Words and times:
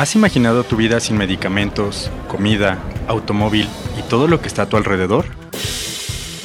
¿Has 0.00 0.16
imaginado 0.16 0.64
tu 0.64 0.76
vida 0.76 0.98
sin 0.98 1.18
medicamentos, 1.18 2.10
comida, 2.26 2.78
automóvil 3.06 3.68
y 3.98 4.02
todo 4.08 4.28
lo 4.28 4.40
que 4.40 4.48
está 4.48 4.62
a 4.62 4.66
tu 4.66 4.78
alrededor? 4.78 5.26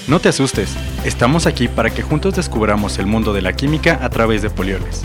No 0.09 0.19
te 0.19 0.27
asustes, 0.27 0.75
estamos 1.05 1.47
aquí 1.47 1.69
para 1.69 1.89
que 1.89 2.01
juntos 2.01 2.35
descubramos 2.35 2.99
el 2.99 3.05
mundo 3.05 3.31
de 3.31 3.41
la 3.41 3.53
química 3.53 3.97
a 4.01 4.09
través 4.09 4.41
de 4.41 4.49
polioles. 4.49 5.03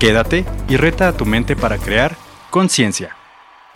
Quédate 0.00 0.44
y 0.68 0.76
reta 0.76 1.06
a 1.06 1.12
tu 1.12 1.26
mente 1.26 1.54
para 1.54 1.78
crear 1.78 2.16
conciencia. 2.50 3.10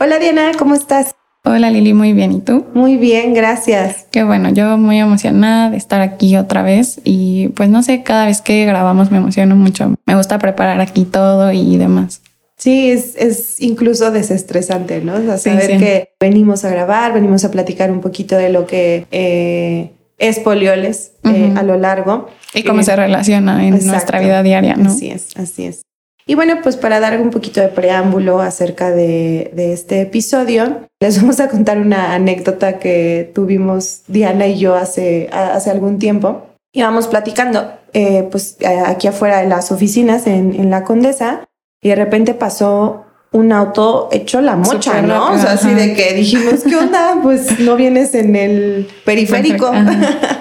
Hola 0.00 0.18
Diana, 0.18 0.50
¿cómo 0.58 0.74
estás? 0.74 1.14
Hola 1.44 1.70
Lili, 1.70 1.94
muy 1.94 2.12
bien. 2.12 2.32
¿Y 2.32 2.40
tú? 2.40 2.66
Muy 2.74 2.96
bien, 2.96 3.32
gracias. 3.32 4.08
Qué 4.10 4.24
bueno, 4.24 4.50
yo 4.50 4.76
muy 4.76 4.98
emocionada 4.98 5.70
de 5.70 5.76
estar 5.76 6.00
aquí 6.00 6.36
otra 6.36 6.64
vez 6.64 7.00
y 7.04 7.50
pues 7.50 7.70
no 7.70 7.84
sé, 7.84 8.02
cada 8.02 8.26
vez 8.26 8.42
que 8.42 8.66
grabamos 8.66 9.12
me 9.12 9.18
emociono 9.18 9.54
mucho. 9.54 9.94
Me 10.04 10.16
gusta 10.16 10.40
preparar 10.40 10.80
aquí 10.80 11.04
todo 11.04 11.52
y 11.52 11.76
demás. 11.76 12.22
Sí, 12.60 12.90
es, 12.90 13.16
es 13.16 13.58
incluso 13.62 14.10
desestresante, 14.10 15.00
¿no? 15.00 15.14
O 15.14 15.22
sea, 15.22 15.38
saber 15.38 15.78
que 15.78 16.10
venimos 16.20 16.62
a 16.66 16.68
grabar, 16.68 17.14
venimos 17.14 17.42
a 17.46 17.50
platicar 17.50 17.90
un 17.90 18.02
poquito 18.02 18.36
de 18.36 18.50
lo 18.50 18.66
que 18.66 19.06
eh, 19.10 19.92
es 20.18 20.40
polioles 20.40 21.12
eh, 21.24 21.54
a 21.56 21.62
lo 21.62 21.78
largo. 21.78 22.28
Y 22.52 22.62
cómo 22.62 22.82
se 22.82 22.94
relaciona 22.94 23.66
en 23.66 23.86
nuestra 23.86 24.20
vida 24.20 24.42
diaria, 24.42 24.76
¿no? 24.76 24.90
Así 24.90 25.10
es, 25.10 25.34
así 25.38 25.64
es. 25.64 25.80
Y 26.26 26.34
bueno, 26.34 26.58
pues 26.62 26.76
para 26.76 27.00
dar 27.00 27.18
un 27.18 27.30
poquito 27.30 27.62
de 27.62 27.68
preámbulo 27.68 28.40
acerca 28.42 28.90
de, 28.90 29.50
este 29.56 30.02
episodio, 30.02 30.86
les 31.00 31.16
vamos 31.22 31.40
a 31.40 31.48
contar 31.48 31.78
una 31.78 32.12
anécdota 32.12 32.78
que 32.78 33.32
tuvimos 33.34 34.02
Diana 34.06 34.46
y 34.46 34.58
yo 34.58 34.74
hace, 34.74 35.30
hace 35.32 35.70
algún 35.70 35.98
tiempo. 35.98 36.46
Íbamos 36.74 37.08
platicando, 37.08 37.72
eh, 37.94 38.28
pues 38.30 38.58
aquí 38.84 39.08
afuera 39.08 39.40
de 39.40 39.48
las 39.48 39.72
oficinas 39.72 40.26
en, 40.26 40.54
en 40.54 40.68
la 40.68 40.84
Condesa, 40.84 41.46
y 41.82 41.88
de 41.88 41.94
repente 41.94 42.34
pasó 42.34 43.04
un 43.32 43.52
auto 43.52 44.08
hecho 44.10 44.40
la 44.40 44.56
mocha, 44.56 45.02
¿no? 45.02 45.32
o 45.32 45.38
sea, 45.38 45.52
así 45.52 45.72
de 45.72 45.94
que 45.94 46.14
dijimos, 46.14 46.64
¿qué 46.68 46.76
onda? 46.76 47.18
Pues 47.22 47.60
no 47.60 47.76
vienes 47.76 48.14
en 48.14 48.34
el 48.34 48.88
periférico. 49.04 49.70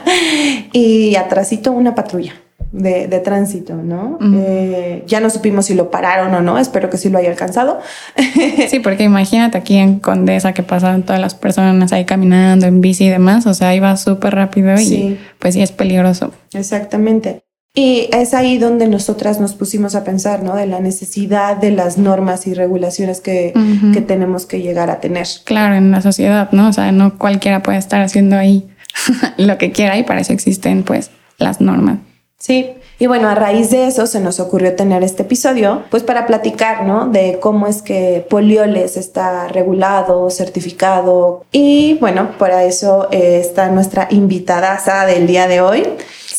y 0.73 1.15
atrásito 1.15 1.71
una 1.71 1.93
patrulla 1.93 2.33
de, 2.71 3.19
tránsito, 3.19 3.75
¿no? 3.75 4.17
Eh, 4.21 5.03
ya 5.07 5.19
no 5.19 5.29
supimos 5.29 5.65
si 5.65 5.73
lo 5.73 5.89
pararon 5.89 6.33
o 6.33 6.41
no, 6.41 6.57
espero 6.57 6.89
que 6.89 6.97
sí 6.97 7.09
lo 7.09 7.17
haya 7.17 7.29
alcanzado. 7.29 7.79
sí, 8.69 8.79
porque 8.79 9.03
imagínate 9.03 9.57
aquí 9.57 9.77
en 9.77 9.99
Condesa 9.99 10.53
que 10.53 10.63
pasaban 10.63 11.03
todas 11.03 11.21
las 11.21 11.35
personas 11.35 11.91
ahí 11.93 12.05
caminando 12.05 12.67
en 12.67 12.81
bici 12.81 13.05
y 13.05 13.09
demás, 13.09 13.45
o 13.45 13.53
sea, 13.53 13.73
iba 13.75 13.95
súper 13.97 14.35
rápido 14.35 14.79
y 14.79 15.19
pues 15.39 15.55
sí 15.55 15.61
es 15.61 15.71
peligroso. 15.71 16.31
Exactamente. 16.53 17.43
Y 17.73 18.09
es 18.11 18.33
ahí 18.33 18.57
donde 18.57 18.87
nosotras 18.87 19.39
nos 19.39 19.53
pusimos 19.53 19.95
a 19.95 20.03
pensar, 20.03 20.43
¿no? 20.43 20.55
De 20.55 20.65
la 20.65 20.79
necesidad 20.79 21.57
de 21.57 21.71
las 21.71 21.97
normas 21.97 22.47
y 22.47 22.53
regulaciones 22.53 23.21
que, 23.21 23.53
que, 23.93 24.01
tenemos 24.01 24.45
que 24.45 24.61
llegar 24.61 24.89
a 24.89 24.99
tener. 24.99 25.27
Claro, 25.45 25.75
en 25.75 25.91
la 25.91 26.01
sociedad, 26.01 26.49
¿no? 26.51 26.69
O 26.69 26.73
sea, 26.73 26.91
no 26.91 27.17
cualquiera 27.17 27.61
puede 27.61 27.77
estar 27.77 28.01
haciendo 28.01 28.37
ahí 28.37 28.67
lo 29.37 29.57
que 29.57 29.71
quiera 29.71 29.97
y 29.97 30.03
para 30.03 30.21
eso 30.21 30.33
existen, 30.33 30.83
pues, 30.83 31.11
las 31.37 31.61
normas. 31.61 31.99
Sí, 32.39 32.71
y 32.99 33.07
bueno, 33.07 33.29
a 33.29 33.35
raíz 33.35 33.69
de 33.69 33.87
eso 33.87 34.07
se 34.07 34.19
nos 34.19 34.41
ocurrió 34.41 34.75
tener 34.75 35.03
este 35.03 35.23
episodio, 35.23 35.83
pues 35.89 36.03
para 36.03 36.25
platicar, 36.25 36.85
¿no? 36.85 37.07
De 37.07 37.37
cómo 37.39 37.67
es 37.67 37.81
que 37.81 38.25
Polioles 38.29 38.97
está 38.97 39.47
regulado, 39.47 40.29
certificado. 40.29 41.45
Y 41.53 41.97
bueno, 42.01 42.31
para 42.37 42.65
eso 42.65 43.07
eh, 43.11 43.39
está 43.41 43.69
nuestra 43.69 44.07
invitada 44.09 44.77
del 45.05 45.27
día 45.27 45.47
de 45.47 45.61
hoy. 45.61 45.83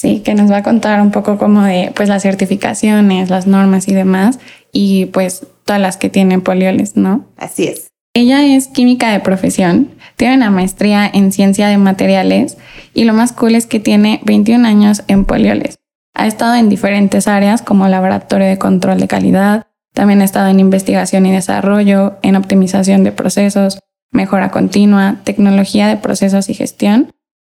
Sí, 0.01 0.21
que 0.21 0.35
nos 0.35 0.51
va 0.51 0.57
a 0.57 0.63
contar 0.63 1.03
un 1.03 1.11
poco 1.11 1.37
como 1.37 1.63
de 1.63 1.93
pues 1.95 2.09
las 2.09 2.23
certificaciones, 2.23 3.29
las 3.29 3.47
normas 3.47 3.87
y 3.87 3.93
demás, 3.93 4.39
y 4.73 5.05
pues 5.13 5.47
todas 5.67 5.79
las 5.79 5.99
que 5.99 6.09
tiene 6.09 6.39
Polioles, 6.39 6.97
¿no? 6.97 7.27
Así 7.37 7.67
es. 7.67 7.89
Ella 8.15 8.43
es 8.47 8.69
química 8.69 9.13
de 9.13 9.21
profesión, 9.21 9.91
tiene 10.17 10.37
una 10.37 10.51
maestría 10.51 11.07
en 11.07 11.33
ciencia 11.33 11.69
de 11.69 11.77
materiales 11.77 12.57
y 12.95 13.05
lo 13.05 13.13
más 13.13 13.33
cool 13.33 13.55
es 13.55 13.67
que 13.67 13.79
tiene 13.79 14.23
21 14.25 14.67
años 14.67 15.03
en 15.07 15.27
Polioles. 15.27 15.77
Ha 16.15 16.27
estado 16.27 16.55
en 16.55 16.71
diferentes 16.71 17.29
áreas 17.29 17.61
como 17.61 17.87
laboratorio 17.87 18.47
de 18.47 18.57
control 18.57 19.01
de 19.01 19.07
calidad, 19.07 19.67
también 19.93 20.23
ha 20.23 20.25
estado 20.25 20.49
en 20.49 20.61
investigación 20.61 21.27
y 21.27 21.33
desarrollo, 21.33 22.17
en 22.23 22.37
optimización 22.37 23.05
de 23.05 23.13
procesos, 23.13 23.81
mejora 24.13 24.51
continua, 24.51 25.17
tecnología 25.25 25.89
de 25.89 25.99
procesos 25.99 26.49
y 26.49 26.55
gestión 26.55 27.13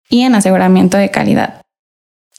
y 0.10 0.22
en 0.22 0.34
aseguramiento 0.34 0.96
de 0.96 1.12
calidad. 1.12 1.67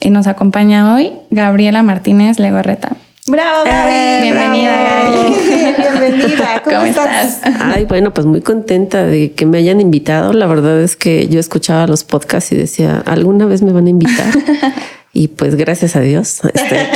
Y 0.01 0.11
nos 0.11 0.27
acompaña 0.27 0.95
hoy 0.95 1.11
Gabriela 1.29 1.83
Martínez 1.83 2.39
Legorreta. 2.39 2.95
Bravo, 3.27 3.65
Gaby. 3.65 4.21
bienvenida, 4.23 5.03
Gaby. 5.03 5.35
Bienvenida. 5.77 6.61
¿Cómo, 6.63 6.83
estás? 6.83 7.41
Ay, 7.59 7.83
bueno, 7.83 8.13
pues 8.13 8.25
muy 8.25 8.39
contenta 8.39 9.05
de 9.05 9.33
que 9.33 9.45
me 9.45 9.57
hayan 9.57 9.81
invitado. 9.81 10.31
La 10.31 10.47
verdad 10.47 10.81
es 10.81 10.95
que 10.95 11.27
yo 11.27 11.41
escuchaba 11.41 11.85
los 11.85 12.05
podcasts 12.05 12.53
y 12.53 12.55
decía, 12.55 13.03
¿alguna 13.05 13.45
vez 13.45 13.61
me 13.61 13.73
van 13.73 13.87
a 13.87 13.89
invitar? 13.89 14.33
y 15.13 15.27
pues 15.27 15.55
gracias 15.55 15.97
a 15.97 15.99
Dios. 15.99 16.39
Este, 16.45 16.87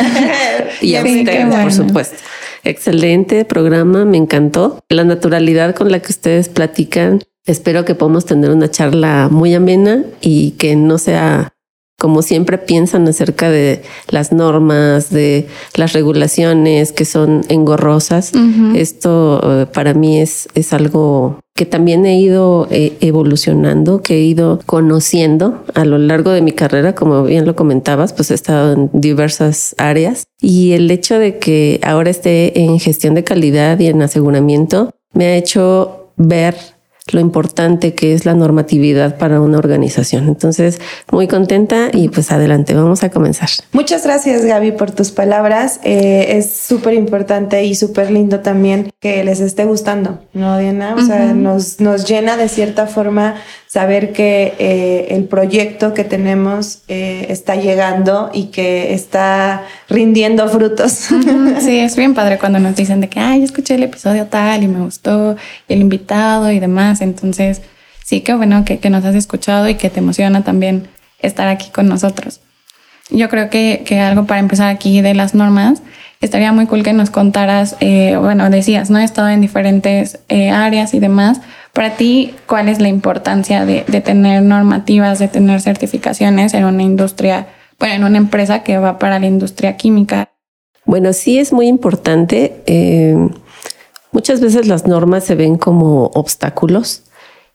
y 0.82 0.96
a 0.96 1.04
usted, 1.04 1.50
por 1.50 1.74
supuesto. 1.74 2.16
Excelente 2.64 3.44
programa, 3.44 4.06
me 4.06 4.16
encantó. 4.16 4.80
La 4.88 5.04
naturalidad 5.04 5.76
con 5.76 5.92
la 5.92 6.00
que 6.00 6.14
ustedes 6.14 6.48
platican. 6.48 7.22
Espero 7.46 7.84
que 7.84 7.96
podamos 7.96 8.26
tener 8.26 8.50
una 8.50 8.72
charla 8.72 9.28
muy 9.30 9.54
amena 9.54 10.04
y 10.22 10.52
que 10.52 10.78
no 10.78 10.98
sea 10.98 11.53
como 12.04 12.22
siempre 12.22 12.58
piensan 12.58 13.08
acerca 13.08 13.50
de 13.50 13.82
las 14.10 14.34
normas, 14.34 15.10
de 15.10 15.48
las 15.76 15.94
regulaciones 15.94 16.92
que 16.92 17.06
son 17.06 17.46
engorrosas. 17.48 18.34
Esto 18.76 19.40
eh, 19.42 19.68
para 19.68 19.94
mí 19.94 20.20
es, 20.20 20.50
es 20.54 20.74
algo 20.74 21.40
que 21.56 21.66
también 21.66 22.06
he 22.06 22.20
ido 22.20 22.68
eh, 22.72 22.98
evolucionando, 23.00 24.02
que 24.02 24.16
he 24.16 24.22
ido 24.22 24.60
conociendo 24.66 25.64
a 25.76 25.86
lo 25.86 25.98
largo 25.98 26.32
de 26.32 26.42
mi 26.42 26.52
carrera, 26.52 26.94
como 26.94 27.24
bien 27.24 27.46
lo 27.46 27.56
comentabas, 27.56 28.12
pues 28.12 28.32
he 28.32 28.34
estado 28.34 28.74
en 28.74 28.90
diversas 28.92 29.74
áreas 29.78 30.26
y 30.42 30.74
el 30.74 30.92
hecho 30.92 31.18
de 31.18 31.40
que 31.40 31.80
ahora 31.84 32.10
esté 32.10 32.64
en 32.64 32.82
gestión 32.82 33.14
de 33.14 33.24
calidad 33.24 33.80
y 33.80 33.88
en 33.88 34.02
aseguramiento 34.02 34.90
me 35.14 35.28
ha 35.28 35.38
hecho 35.38 36.10
ver 36.18 36.58
lo 37.12 37.20
importante 37.20 37.94
que 37.94 38.14
es 38.14 38.26
la 38.26 38.34
normatividad 38.34 39.18
para 39.18 39.42
una 39.42 39.58
organización. 39.58 40.28
Entonces, 40.28 40.80
muy 41.12 41.28
contenta 41.28 41.90
y 41.92 42.10
pues 42.10 42.32
adelante, 42.32 42.74
vamos 42.74 43.04
a 43.04 43.10
comenzar. 43.10 43.50
Muchas 43.72 44.04
gracias 44.04 44.46
Gaby 44.46 44.72
por 44.74 44.92
tus 44.92 45.12
palabras. 45.12 45.80
Eh, 45.84 46.38
es 46.38 46.52
súper 46.54 46.94
importante 46.94 47.64
y 47.66 47.76
súper 47.76 48.10
lindo 48.10 48.40
también 48.40 48.92
que 49.00 49.24
les 49.24 49.42
esté 49.42 49.66
gustando, 49.66 50.22
¿no, 50.34 50.58
Diana? 50.58 50.96
O 50.96 51.02
sea, 51.02 51.34
nos, 51.34 51.80
nos 51.80 52.08
llena 52.08 52.38
de 52.38 52.48
cierta 52.48 52.88
forma 52.88 53.36
saber 53.74 54.14
que 54.14 54.54
eh, 54.60 55.16
el 55.16 55.24
proyecto 55.24 55.96
que 55.96 56.04
tenemos 56.04 56.84
eh, 56.88 57.26
está 57.30 57.56
llegando 57.56 58.30
y 58.32 58.52
que 58.52 58.94
está 58.94 59.64
rindiendo 59.90 60.48
frutos. 60.48 61.08
Sí, 61.60 61.80
es 61.80 61.96
bien 61.96 62.14
padre 62.14 62.38
cuando 62.38 62.60
nos 62.60 62.76
dicen 62.76 63.02
de 63.02 63.10
que, 63.10 63.20
ay, 63.20 63.40
yo 63.40 63.46
escuché 63.46 63.74
el 63.76 63.84
episodio 63.84 64.28
tal 64.28 64.62
y 64.62 64.68
me 64.68 64.80
gustó, 64.82 65.36
el 65.68 65.82
invitado 65.82 66.52
y 66.52 66.60
demás. 66.60 67.02
Entonces, 67.02 67.64
sí, 68.04 68.22
qué 68.22 68.36
bueno 68.36 68.64
que, 68.64 68.78
que 68.78 68.92
nos 68.92 69.06
has 69.06 69.16
escuchado 69.16 69.68
y 69.68 69.74
que 69.74 69.90
te 69.90 70.02
emociona 70.02 70.44
también 70.44 70.88
estar 71.18 71.48
aquí 71.48 71.72
con 71.72 71.88
nosotros. 71.88 72.42
Yo 73.10 73.28
creo 73.28 73.50
que, 73.50 73.82
que 73.88 74.00
algo 74.00 74.28
para 74.28 74.40
empezar 74.40 74.68
aquí 74.70 75.02
de 75.02 75.16
las 75.16 75.34
normas, 75.34 75.82
estaría 76.22 76.52
muy 76.52 76.68
cool 76.68 76.84
que 76.84 76.94
nos 76.94 77.10
contaras, 77.10 77.76
eh, 77.80 78.18
bueno, 78.20 78.52
decías, 78.52 78.92
¿no? 78.92 79.00
He 79.00 79.04
estado 79.04 79.30
en 79.30 79.42
diferentes 79.42 80.20
áreas 80.30 80.94
y 80.94 81.00
demás, 81.00 81.42
para 81.74 81.98
ti, 81.98 82.36
¿cuál 82.46 82.70
es 82.70 82.80
la 82.80 82.88
importancia 82.88 83.66
de, 83.66 83.82
tener 83.82 84.44
normativas, 84.44 85.18
de 85.18 85.28
tener 85.28 85.60
certificaciones 85.60 86.54
en 86.54 86.66
una 86.66 86.84
industria, 86.84 87.48
bueno, 87.80 87.96
en 87.96 88.04
una 88.04 88.18
empresa 88.18 88.64
que 88.64 88.78
va 88.78 89.00
para 89.00 89.20
la 89.20 89.26
industria 89.26 89.76
química? 89.76 90.30
Bueno, 90.86 91.14
sí 91.14 91.40
es 91.40 91.52
muy 91.52 91.68
importante. 91.68 92.62
Eh, 92.68 93.18
muchas 94.12 94.40
veces 94.40 94.68
las 94.68 94.86
normas 94.86 95.24
se 95.24 95.34
ven 95.34 95.58
como 95.58 96.12
obstáculos 96.14 97.04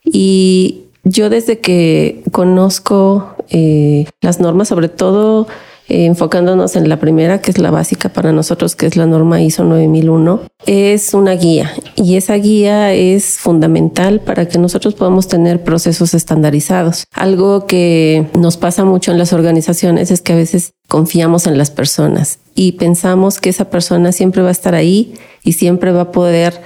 y 0.04 0.86
yo 1.04 1.30
desde 1.30 1.60
que 1.60 2.24
conozco 2.32 3.36
eh, 3.50 4.06
las 4.20 4.40
normas, 4.40 4.66
sobre 4.66 4.88
todo 4.88 5.46
eh, 5.88 6.04
enfocándonos 6.04 6.76
en 6.76 6.88
la 6.88 6.98
primera, 6.98 7.40
que 7.40 7.50
es 7.50 7.58
la 7.58 7.70
básica 7.70 8.10
para 8.10 8.30
nosotros, 8.30 8.76
que 8.76 8.86
es 8.86 8.96
la 8.96 9.06
norma 9.06 9.40
ISO 9.40 9.64
9001, 9.64 10.42
es 10.66 11.14
una 11.14 11.32
guía 11.32 11.72
y 11.96 12.16
esa 12.16 12.34
guía 12.34 12.92
es 12.92 13.38
fundamental 13.38 14.20
para 14.20 14.46
que 14.46 14.58
nosotros 14.58 14.94
podamos 14.94 15.28
tener 15.28 15.64
procesos 15.64 16.12
estandarizados. 16.12 17.06
Algo 17.14 17.66
que 17.66 18.26
nos 18.34 18.58
pasa 18.58 18.84
mucho 18.84 19.12
en 19.12 19.18
las 19.18 19.32
organizaciones 19.32 20.10
es 20.10 20.20
que 20.20 20.34
a 20.34 20.36
veces 20.36 20.72
confiamos 20.88 21.46
en 21.46 21.56
las 21.56 21.70
personas 21.70 22.38
y 22.54 22.72
pensamos 22.72 23.40
que 23.40 23.48
esa 23.48 23.70
persona 23.70 24.12
siempre 24.12 24.42
va 24.42 24.48
a 24.48 24.52
estar 24.52 24.74
ahí 24.74 25.14
y 25.42 25.52
siempre 25.52 25.92
va 25.92 26.02
a 26.02 26.12
poder 26.12 26.60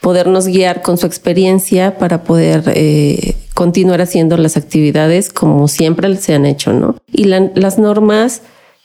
podernos 0.00 0.46
guiar 0.46 0.82
con 0.82 0.96
su 0.98 1.06
experiencia 1.06 1.98
para 1.98 2.22
poder 2.22 2.62
eh, 2.68 3.34
continuar 3.54 4.00
haciendo 4.00 4.36
las 4.36 4.56
actividades 4.56 5.32
como 5.32 5.66
siempre 5.66 6.14
se 6.16 6.34
han 6.34 6.46
hecho, 6.46 6.72
¿no? 6.72 6.94
Y 7.12 7.24
las 7.24 7.78
normas 7.78 8.42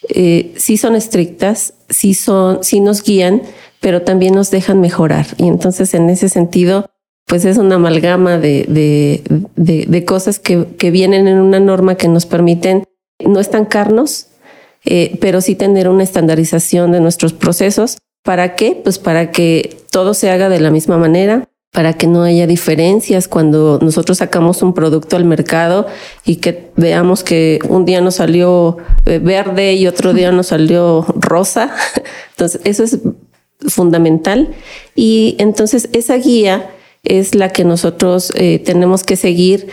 eh, 0.09 0.53
sí 0.57 0.77
son 0.77 0.95
estrictas, 0.95 1.73
sí, 1.89 2.13
son, 2.13 2.63
sí 2.63 2.79
nos 2.79 3.03
guían, 3.03 3.41
pero 3.79 4.01
también 4.01 4.33
nos 4.35 4.51
dejan 4.51 4.81
mejorar. 4.81 5.27
Y 5.37 5.47
entonces 5.47 5.93
en 5.93 6.09
ese 6.09 6.29
sentido, 6.29 6.85
pues 7.25 7.45
es 7.45 7.57
una 7.57 7.75
amalgama 7.75 8.37
de, 8.37 8.65
de, 8.67 9.85
de, 9.87 10.05
cosas 10.05 10.39
que, 10.39 10.67
que, 10.77 10.91
vienen 10.91 11.27
en 11.27 11.39
una 11.39 11.59
norma 11.59 11.95
que 11.95 12.07
nos 12.07 12.25
permiten 12.25 12.83
no 13.19 13.39
estancarnos, 13.39 14.27
eh, 14.85 15.17
pero 15.21 15.41
sí 15.41 15.55
tener 15.55 15.87
una 15.87 16.03
estandarización 16.03 16.91
de 16.91 16.99
nuestros 16.99 17.33
procesos. 17.33 17.97
¿Para 18.23 18.55
qué? 18.55 18.79
Pues 18.81 18.99
para 18.99 19.31
que 19.31 19.77
todo 19.91 20.13
se 20.13 20.29
haga 20.29 20.49
de 20.49 20.59
la 20.59 20.71
misma 20.71 20.97
manera, 20.97 21.47
para 21.73 21.93
que 21.93 22.05
no 22.05 22.21
haya 22.21 22.45
diferencias 22.45 23.27
cuando 23.27 23.79
nosotros 23.81 24.19
sacamos 24.19 24.61
un 24.61 24.75
producto 24.75 25.15
al 25.15 25.25
mercado 25.25 25.87
y 26.23 26.35
que 26.35 26.69
veamos 26.75 27.23
que 27.23 27.59
un 27.67 27.83
día 27.83 27.99
nos 27.99 28.15
salió 28.15 28.77
eh, 29.05 29.17
verde 29.17 29.73
y 29.73 29.87
otro 29.87 30.13
día 30.13 30.31
nos 30.31 30.47
salió 30.47 31.03
rosa. 31.15 31.75
Entonces, 32.29 32.61
eso 32.63 32.83
es 32.83 32.99
fundamental. 33.67 34.53
Y 34.95 35.35
entonces 35.39 35.89
esa 35.93 36.15
guía 36.17 36.69
es 37.03 37.33
la 37.33 37.49
que 37.49 37.63
nosotros 37.63 38.31
eh, 38.35 38.59
tenemos 38.59 39.03
que 39.03 39.15
seguir 39.15 39.69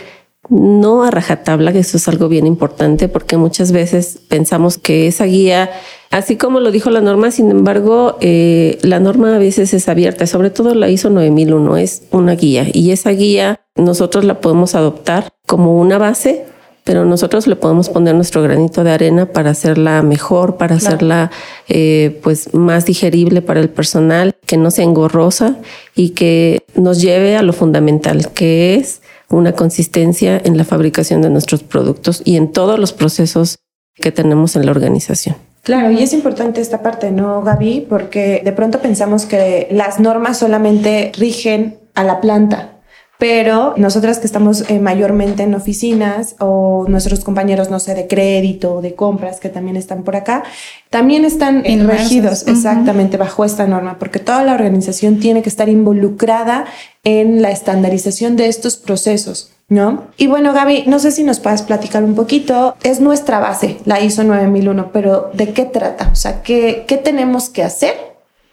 no 0.51 1.03
a 1.03 1.11
rajatabla, 1.11 1.71
que 1.71 1.79
eso 1.79 1.95
es 1.95 2.07
algo 2.09 2.27
bien 2.27 2.45
importante, 2.45 3.07
porque 3.07 3.37
muchas 3.37 3.71
veces 3.71 4.19
pensamos 4.27 4.77
que 4.77 5.07
esa 5.07 5.23
guía, 5.23 5.71
así 6.11 6.35
como 6.35 6.59
lo 6.59 6.71
dijo 6.71 6.89
la 6.89 6.99
norma, 6.99 7.31
sin 7.31 7.49
embargo, 7.49 8.17
eh, 8.19 8.77
la 8.81 8.99
norma 8.99 9.33
a 9.33 9.39
veces 9.39 9.73
es 9.73 9.87
abierta, 9.87 10.27
sobre 10.27 10.49
todo 10.49 10.75
la 10.75 10.89
ISO 10.89 11.09
9001 11.09 11.77
es 11.77 12.03
una 12.11 12.35
guía 12.35 12.67
y 12.71 12.91
esa 12.91 13.11
guía 13.11 13.61
nosotros 13.75 14.25
la 14.25 14.41
podemos 14.41 14.75
adoptar 14.75 15.29
como 15.47 15.79
una 15.79 15.97
base 15.97 16.45
pero 16.83 17.05
nosotros 17.05 17.45
le 17.47 17.55
podemos 17.55 17.89
poner 17.89 18.15
nuestro 18.15 18.41
granito 18.41 18.83
de 18.83 18.91
arena 18.91 19.27
para 19.27 19.51
hacerla 19.51 20.01
mejor, 20.01 20.57
para 20.57 20.75
hacerla 20.75 21.29
eh, 21.67 22.19
pues 22.23 22.53
más 22.53 22.85
digerible 22.85 23.41
para 23.41 23.59
el 23.59 23.69
personal, 23.69 24.35
que 24.47 24.57
no 24.57 24.71
sea 24.71 24.85
engorrosa 24.85 25.57
y 25.95 26.09
que 26.09 26.63
nos 26.75 26.99
lleve 26.99 27.37
a 27.37 27.43
lo 27.43 27.53
fundamental, 27.53 28.31
que 28.33 28.75
es 28.75 29.01
una 29.31 29.53
consistencia 29.53 30.41
en 30.43 30.57
la 30.57 30.65
fabricación 30.65 31.21
de 31.21 31.29
nuestros 31.29 31.63
productos 31.63 32.21
y 32.25 32.37
en 32.37 32.51
todos 32.51 32.77
los 32.79 32.93
procesos 32.93 33.59
que 33.95 34.11
tenemos 34.11 34.55
en 34.55 34.65
la 34.65 34.71
organización. 34.71 35.35
Claro, 35.63 35.91
y 35.91 36.01
es 36.01 36.13
importante 36.13 36.59
esta 36.59 36.81
parte, 36.81 37.11
¿no, 37.11 37.43
Gaby? 37.43 37.85
Porque 37.87 38.41
de 38.43 38.51
pronto 38.51 38.79
pensamos 38.79 39.25
que 39.25 39.67
las 39.71 39.99
normas 39.99 40.37
solamente 40.39 41.11
rigen 41.17 41.77
a 41.93 42.03
la 42.03 42.19
planta, 42.19 42.71
pero 43.19 43.75
nosotras 43.77 44.17
que 44.17 44.25
estamos 44.25 44.67
eh, 44.71 44.79
mayormente 44.79 45.43
en 45.43 45.53
oficinas 45.53 46.35
o 46.39 46.85
nuestros 46.87 47.23
compañeros, 47.23 47.69
no 47.69 47.79
sé, 47.79 47.93
de 47.93 48.07
crédito, 48.07 48.81
de 48.81 48.95
compras, 48.95 49.39
que 49.39 49.49
también 49.49 49.77
están 49.77 50.01
por 50.01 50.15
acá, 50.15 50.43
también 50.89 51.25
están 51.25 51.63
regidos 51.63 52.47
exactamente 52.47 53.17
bajo 53.17 53.45
esta 53.45 53.67
norma, 53.67 53.99
porque 53.99 54.17
toda 54.17 54.43
la 54.43 54.55
organización 54.55 55.19
tiene 55.19 55.43
que 55.43 55.49
estar 55.49 55.69
involucrada 55.69 56.65
en 57.03 57.41
la 57.41 57.51
estandarización 57.51 58.35
de 58.35 58.47
estos 58.47 58.75
procesos. 58.75 59.51
¿No? 59.69 60.07
Y 60.17 60.27
bueno, 60.27 60.51
Gaby, 60.51 60.83
no 60.87 60.99
sé 60.99 61.11
si 61.11 61.23
nos 61.23 61.39
puedes 61.39 61.61
platicar 61.61 62.03
un 62.03 62.13
poquito. 62.13 62.75
Es 62.83 62.99
nuestra 62.99 63.39
base, 63.39 63.77
la 63.85 64.01
ISO 64.01 64.25
9001, 64.25 64.91
pero 64.91 65.31
¿de 65.33 65.53
qué 65.53 65.63
trata? 65.63 66.09
O 66.11 66.15
sea, 66.15 66.41
¿qué, 66.41 66.83
qué 66.89 66.97
tenemos 66.97 67.47
que 67.47 67.63
hacer 67.63 67.93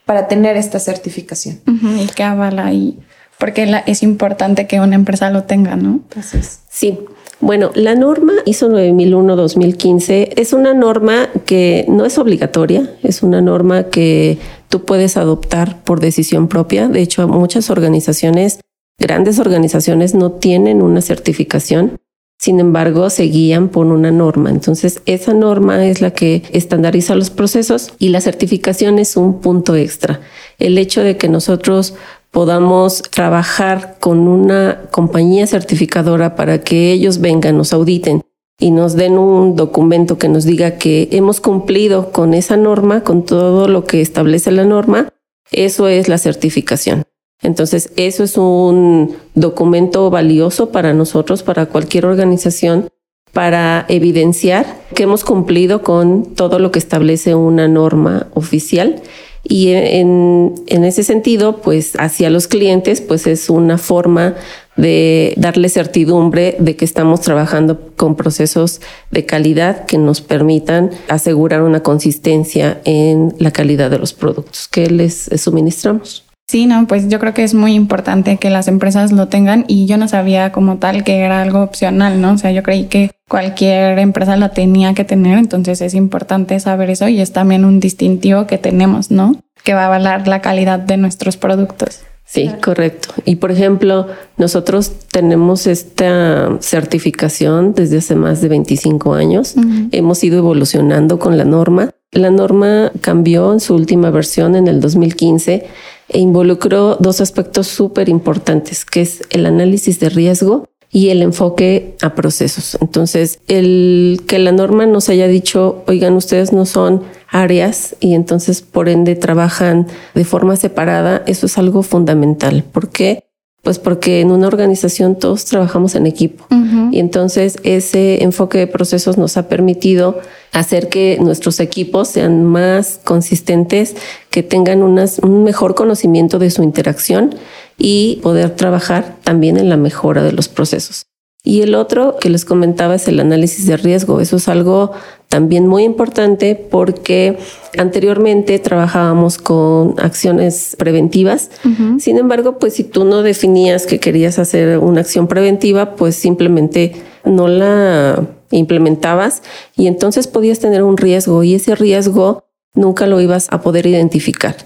para 0.04 0.28
tener 0.28 0.56
esta 0.56 0.78
certificación? 0.78 1.60
¿Y 1.66 2.06
qué 2.06 2.22
avala 2.22 2.66
ahí? 2.66 3.00
porque 3.38 3.82
es 3.86 4.02
importante 4.02 4.66
que 4.66 4.80
una 4.80 4.96
empresa 4.96 5.30
lo 5.30 5.44
tenga, 5.44 5.76
¿no? 5.76 6.00
Entonces. 6.08 6.60
Sí. 6.68 6.98
Bueno, 7.40 7.70
la 7.74 7.94
norma 7.94 8.32
ISO 8.46 8.68
9001-2015 8.68 10.32
es 10.36 10.52
una 10.52 10.74
norma 10.74 11.28
que 11.46 11.84
no 11.88 12.04
es 12.04 12.18
obligatoria, 12.18 12.90
es 13.04 13.22
una 13.22 13.40
norma 13.40 13.84
que 13.84 14.38
tú 14.68 14.84
puedes 14.84 15.16
adoptar 15.16 15.82
por 15.84 16.00
decisión 16.00 16.48
propia. 16.48 16.88
De 16.88 17.00
hecho, 17.00 17.28
muchas 17.28 17.70
organizaciones, 17.70 18.58
grandes 18.98 19.38
organizaciones, 19.38 20.14
no 20.14 20.32
tienen 20.32 20.82
una 20.82 21.00
certificación. 21.00 21.98
Sin 22.40 22.58
embargo, 22.58 23.08
se 23.08 23.24
guían 23.24 23.68
por 23.68 23.86
una 23.86 24.10
norma. 24.10 24.50
Entonces, 24.50 25.00
esa 25.06 25.32
norma 25.32 25.86
es 25.86 26.00
la 26.00 26.12
que 26.12 26.42
estandariza 26.52 27.14
los 27.14 27.30
procesos 27.30 27.92
y 28.00 28.08
la 28.08 28.20
certificación 28.20 28.98
es 28.98 29.16
un 29.16 29.40
punto 29.40 29.76
extra. 29.76 30.20
El 30.58 30.76
hecho 30.76 31.02
de 31.02 31.16
que 31.16 31.28
nosotros 31.28 31.94
podamos 32.30 33.02
trabajar 33.02 33.96
con 34.00 34.28
una 34.28 34.82
compañía 34.90 35.46
certificadora 35.46 36.36
para 36.36 36.60
que 36.62 36.92
ellos 36.92 37.18
vengan, 37.20 37.56
nos 37.56 37.72
auditen 37.72 38.22
y 38.60 38.70
nos 38.70 38.94
den 38.94 39.18
un 39.18 39.56
documento 39.56 40.18
que 40.18 40.28
nos 40.28 40.44
diga 40.44 40.78
que 40.78 41.08
hemos 41.12 41.40
cumplido 41.40 42.10
con 42.10 42.34
esa 42.34 42.56
norma, 42.56 43.02
con 43.02 43.24
todo 43.24 43.68
lo 43.68 43.84
que 43.84 44.00
establece 44.00 44.50
la 44.50 44.64
norma, 44.64 45.08
eso 45.52 45.88
es 45.88 46.08
la 46.08 46.18
certificación. 46.18 47.04
Entonces, 47.40 47.92
eso 47.96 48.24
es 48.24 48.36
un 48.36 49.16
documento 49.34 50.10
valioso 50.10 50.70
para 50.70 50.92
nosotros, 50.92 51.44
para 51.44 51.66
cualquier 51.66 52.04
organización, 52.04 52.88
para 53.32 53.86
evidenciar 53.88 54.66
que 54.94 55.04
hemos 55.04 55.22
cumplido 55.22 55.82
con 55.82 56.34
todo 56.34 56.58
lo 56.58 56.72
que 56.72 56.80
establece 56.80 57.36
una 57.36 57.68
norma 57.68 58.26
oficial 58.34 59.02
y 59.44 59.70
en, 59.70 60.54
en, 60.66 60.84
ese 60.84 61.02
sentido, 61.02 61.60
pues 61.60 61.94
hacia 61.98 62.30
los 62.30 62.48
clientes, 62.48 63.00
pues 63.00 63.26
es 63.26 63.48
una 63.50 63.78
forma 63.78 64.34
de 64.76 65.34
darle 65.36 65.68
certidumbre 65.68 66.56
de 66.58 66.76
que 66.76 66.84
estamos 66.84 67.20
trabajando 67.20 67.90
con 67.96 68.14
procesos 68.14 68.80
de 69.10 69.26
calidad 69.26 69.86
que 69.86 69.98
nos 69.98 70.20
permitan 70.20 70.90
asegurar 71.08 71.62
una 71.62 71.80
consistencia 71.80 72.80
en 72.84 73.34
la 73.38 73.50
calidad 73.50 73.90
de 73.90 73.98
los 73.98 74.12
productos 74.12 74.68
que 74.68 74.88
les 74.88 75.28
suministramos. 75.36 76.27
Sí, 76.48 76.64
no, 76.64 76.86
pues 76.86 77.08
yo 77.08 77.18
creo 77.18 77.34
que 77.34 77.44
es 77.44 77.52
muy 77.52 77.74
importante 77.74 78.38
que 78.38 78.48
las 78.48 78.68
empresas 78.68 79.12
lo 79.12 79.28
tengan 79.28 79.66
y 79.68 79.84
yo 79.84 79.98
no 79.98 80.08
sabía 80.08 80.50
como 80.50 80.78
tal 80.78 81.04
que 81.04 81.18
era 81.18 81.42
algo 81.42 81.60
opcional, 81.60 82.22
¿no? 82.22 82.32
O 82.32 82.38
sea, 82.38 82.50
yo 82.52 82.62
creí 82.62 82.86
que 82.86 83.10
cualquier 83.28 83.98
empresa 83.98 84.34
la 84.38 84.48
tenía 84.48 84.94
que 84.94 85.04
tener, 85.04 85.36
entonces 85.36 85.82
es 85.82 85.92
importante 85.92 86.58
saber 86.58 86.88
eso 86.88 87.06
y 87.06 87.20
es 87.20 87.32
también 87.32 87.66
un 87.66 87.80
distintivo 87.80 88.46
que 88.46 88.56
tenemos, 88.56 89.10
¿no? 89.10 89.36
Que 89.62 89.74
va 89.74 89.82
a 89.82 89.86
avalar 89.86 90.26
la 90.26 90.40
calidad 90.40 90.78
de 90.78 90.96
nuestros 90.96 91.36
productos. 91.36 92.00
Sí, 92.24 92.50
correcto. 92.62 93.10
Y 93.26 93.36
por 93.36 93.50
ejemplo, 93.50 94.06
nosotros 94.38 94.92
tenemos 95.10 95.66
esta 95.66 96.56
certificación 96.60 97.74
desde 97.74 97.98
hace 97.98 98.14
más 98.14 98.40
de 98.40 98.48
25 98.48 99.14
años. 99.14 99.54
Hemos 99.92 100.24
ido 100.24 100.38
evolucionando 100.38 101.18
con 101.18 101.36
la 101.36 101.44
norma. 101.44 101.90
La 102.12 102.30
norma 102.30 102.92
cambió 103.00 103.52
en 103.52 103.60
su 103.60 103.74
última 103.74 104.10
versión 104.10 104.56
en 104.56 104.68
el 104.68 104.80
2015 104.80 105.66
e 106.08 106.18
involucró 106.18 106.96
dos 106.96 107.20
aspectos 107.20 107.66
súper 107.66 108.08
importantes, 108.08 108.84
que 108.84 109.02
es 109.02 109.22
el 109.30 109.46
análisis 109.46 110.00
de 110.00 110.08
riesgo 110.08 110.68
y 110.90 111.10
el 111.10 111.22
enfoque 111.22 111.96
a 112.00 112.14
procesos. 112.14 112.78
Entonces, 112.80 113.40
el 113.48 114.22
que 114.26 114.38
la 114.38 114.52
norma 114.52 114.86
nos 114.86 115.08
haya 115.08 115.28
dicho, 115.28 115.84
oigan, 115.86 116.14
ustedes 116.14 116.52
no 116.52 116.64
son 116.64 117.02
áreas 117.28 117.94
y 118.00 118.14
entonces 118.14 118.62
por 118.62 118.88
ende 118.88 119.14
trabajan 119.14 119.86
de 120.14 120.24
forma 120.24 120.56
separada, 120.56 121.22
eso 121.26 121.46
es 121.46 121.58
algo 121.58 121.82
fundamental. 121.82 122.64
¿Por 122.64 122.88
qué? 122.88 123.27
Pues 123.62 123.78
porque 123.78 124.20
en 124.20 124.30
una 124.30 124.46
organización 124.46 125.18
todos 125.18 125.44
trabajamos 125.44 125.94
en 125.94 126.06
equipo 126.06 126.46
y 126.90 127.00
entonces 127.00 127.56
ese 127.64 128.22
enfoque 128.22 128.56
de 128.58 128.66
procesos 128.66 129.18
nos 129.18 129.36
ha 129.36 129.48
permitido 129.48 130.18
hacer 130.52 130.88
que 130.88 131.18
nuestros 131.20 131.60
equipos 131.60 132.08
sean 132.08 132.44
más 132.44 133.00
consistentes, 133.04 133.96
que 134.30 134.42
tengan 134.42 134.82
un 134.82 135.44
mejor 135.44 135.74
conocimiento 135.74 136.38
de 136.38 136.50
su 136.50 136.62
interacción 136.62 137.34
y 137.76 138.20
poder 138.22 138.50
trabajar 138.50 139.16
también 139.22 139.56
en 139.56 139.68
la 139.68 139.76
mejora 139.76 140.22
de 140.22 140.32
los 140.32 140.48
procesos. 140.48 141.06
Y 141.44 141.62
el 141.62 141.74
otro 141.74 142.16
que 142.20 142.30
les 142.30 142.44
comentaba 142.44 142.94
es 142.94 143.08
el 143.08 143.20
análisis 143.20 143.66
de 143.66 143.76
riesgo. 143.76 144.20
Eso 144.20 144.36
es 144.36 144.48
algo 144.48 144.92
también 145.28 145.66
muy 145.66 145.84
importante 145.84 146.54
porque 146.54 147.38
anteriormente 147.76 148.58
trabajábamos 148.58 149.38
con 149.38 149.94
acciones 149.98 150.74
preventivas. 150.78 151.50
Sin 151.98 152.18
embargo, 152.18 152.58
pues 152.58 152.74
si 152.74 152.84
tú 152.84 153.04
no 153.04 153.22
definías 153.22 153.86
que 153.86 154.00
querías 154.00 154.38
hacer 154.38 154.78
una 154.78 155.02
acción 155.02 155.28
preventiva, 155.28 155.96
pues 155.96 156.16
simplemente 156.16 156.96
no 157.24 157.46
la 157.46 158.26
implementabas 158.50 159.42
y 159.76 159.86
entonces 159.86 160.26
podías 160.26 160.60
tener 160.60 160.82
un 160.82 160.96
riesgo 160.96 161.44
y 161.44 161.54
ese 161.54 161.74
riesgo 161.74 162.44
nunca 162.74 163.06
lo 163.06 163.20
ibas 163.20 163.48
a 163.50 163.60
poder 163.60 163.86
identificar. 163.86 164.56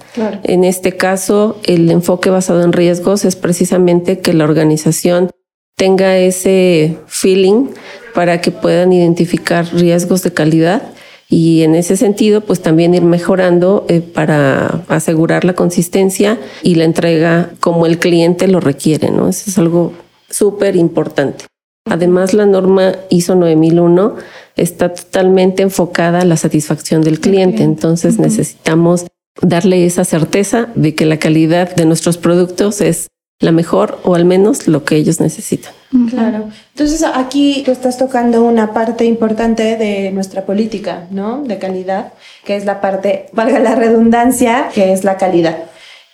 En 0.45 0.63
este 0.63 0.97
caso, 0.97 1.59
el 1.65 1.91
enfoque 1.91 2.31
basado 2.31 2.63
en 2.63 2.73
riesgos 2.73 3.25
es 3.25 3.35
precisamente 3.35 4.21
que 4.21 4.33
la 4.33 4.45
organización 4.45 5.31
tenga 5.77 6.17
ese 6.19 6.97
feeling 7.07 7.69
para 8.15 8.41
que 8.41 8.51
puedan 8.51 8.93
identificar 8.93 9.67
riesgos 9.73 10.23
de 10.23 10.33
calidad 10.33 10.83
y 11.29 11.63
en 11.63 11.75
ese 11.75 11.97
sentido 11.97 12.43
pues 12.43 12.61
también 12.61 12.95
ir 12.95 13.03
mejorando 13.03 13.87
eh, 13.89 14.01
para 14.01 14.83
asegurar 14.89 15.45
la 15.45 15.55
consistencia 15.55 16.39
y 16.63 16.75
la 16.75 16.85
entrega 16.85 17.51
como 17.61 17.87
el 17.87 17.99
cliente 17.99 18.49
lo 18.49 18.61
requiere, 18.61 19.11
¿no? 19.11 19.29
Eso 19.29 19.45
es 19.49 19.57
algo 19.57 19.95
súper 20.29 20.77
importante. 20.77 21.47
Además, 21.87 22.33
la 22.33 22.47
norma 22.47 22.93
ISO 23.09 23.35
9001 23.35 24.15
está 24.57 24.93
totalmente 24.93 25.63
enfocada 25.63 26.21
a 26.21 26.25
la 26.25 26.37
satisfacción 26.37 27.03
del 27.03 27.19
cliente, 27.19 27.63
entonces 27.63 28.19
necesitamos 28.19 29.07
darle 29.41 29.87
esa 29.87 30.05
certeza 30.05 30.69
de 30.75 30.95
que 30.95 31.07
la 31.07 31.19
calidad 31.19 31.75
de 31.75 31.87
nuestros 31.87 32.19
productos 32.19 32.81
es 32.81 33.09
la 33.43 33.53
mejor 33.53 33.99
o 34.05 34.15
al 34.15 34.25
menos 34.25 34.69
lo 34.69 34.85
que 34.85 34.97
ellos 34.97 35.21
necesitan. 35.21 35.73
Claro. 36.09 36.49
Entonces 36.71 37.05
aquí 37.15 37.63
tú 37.65 37.73
estás 37.73 37.99
tocando 37.99 38.45
una 38.45 38.73
parte 38.73 39.05
importante 39.05 39.77
de 39.77 40.11
nuestra 40.13 40.47
política, 40.47 41.07
¿no? 41.11 41.43
De 41.43 41.59
calidad, 41.59 42.13
que 42.45 42.57
es 42.57 42.65
la 42.65 42.81
parte, 42.81 43.27
valga 43.33 43.59
la 43.59 43.75
redundancia, 43.75 44.69
que 44.73 44.93
es 44.93 45.05
la 45.05 45.17
calidad. 45.17 45.65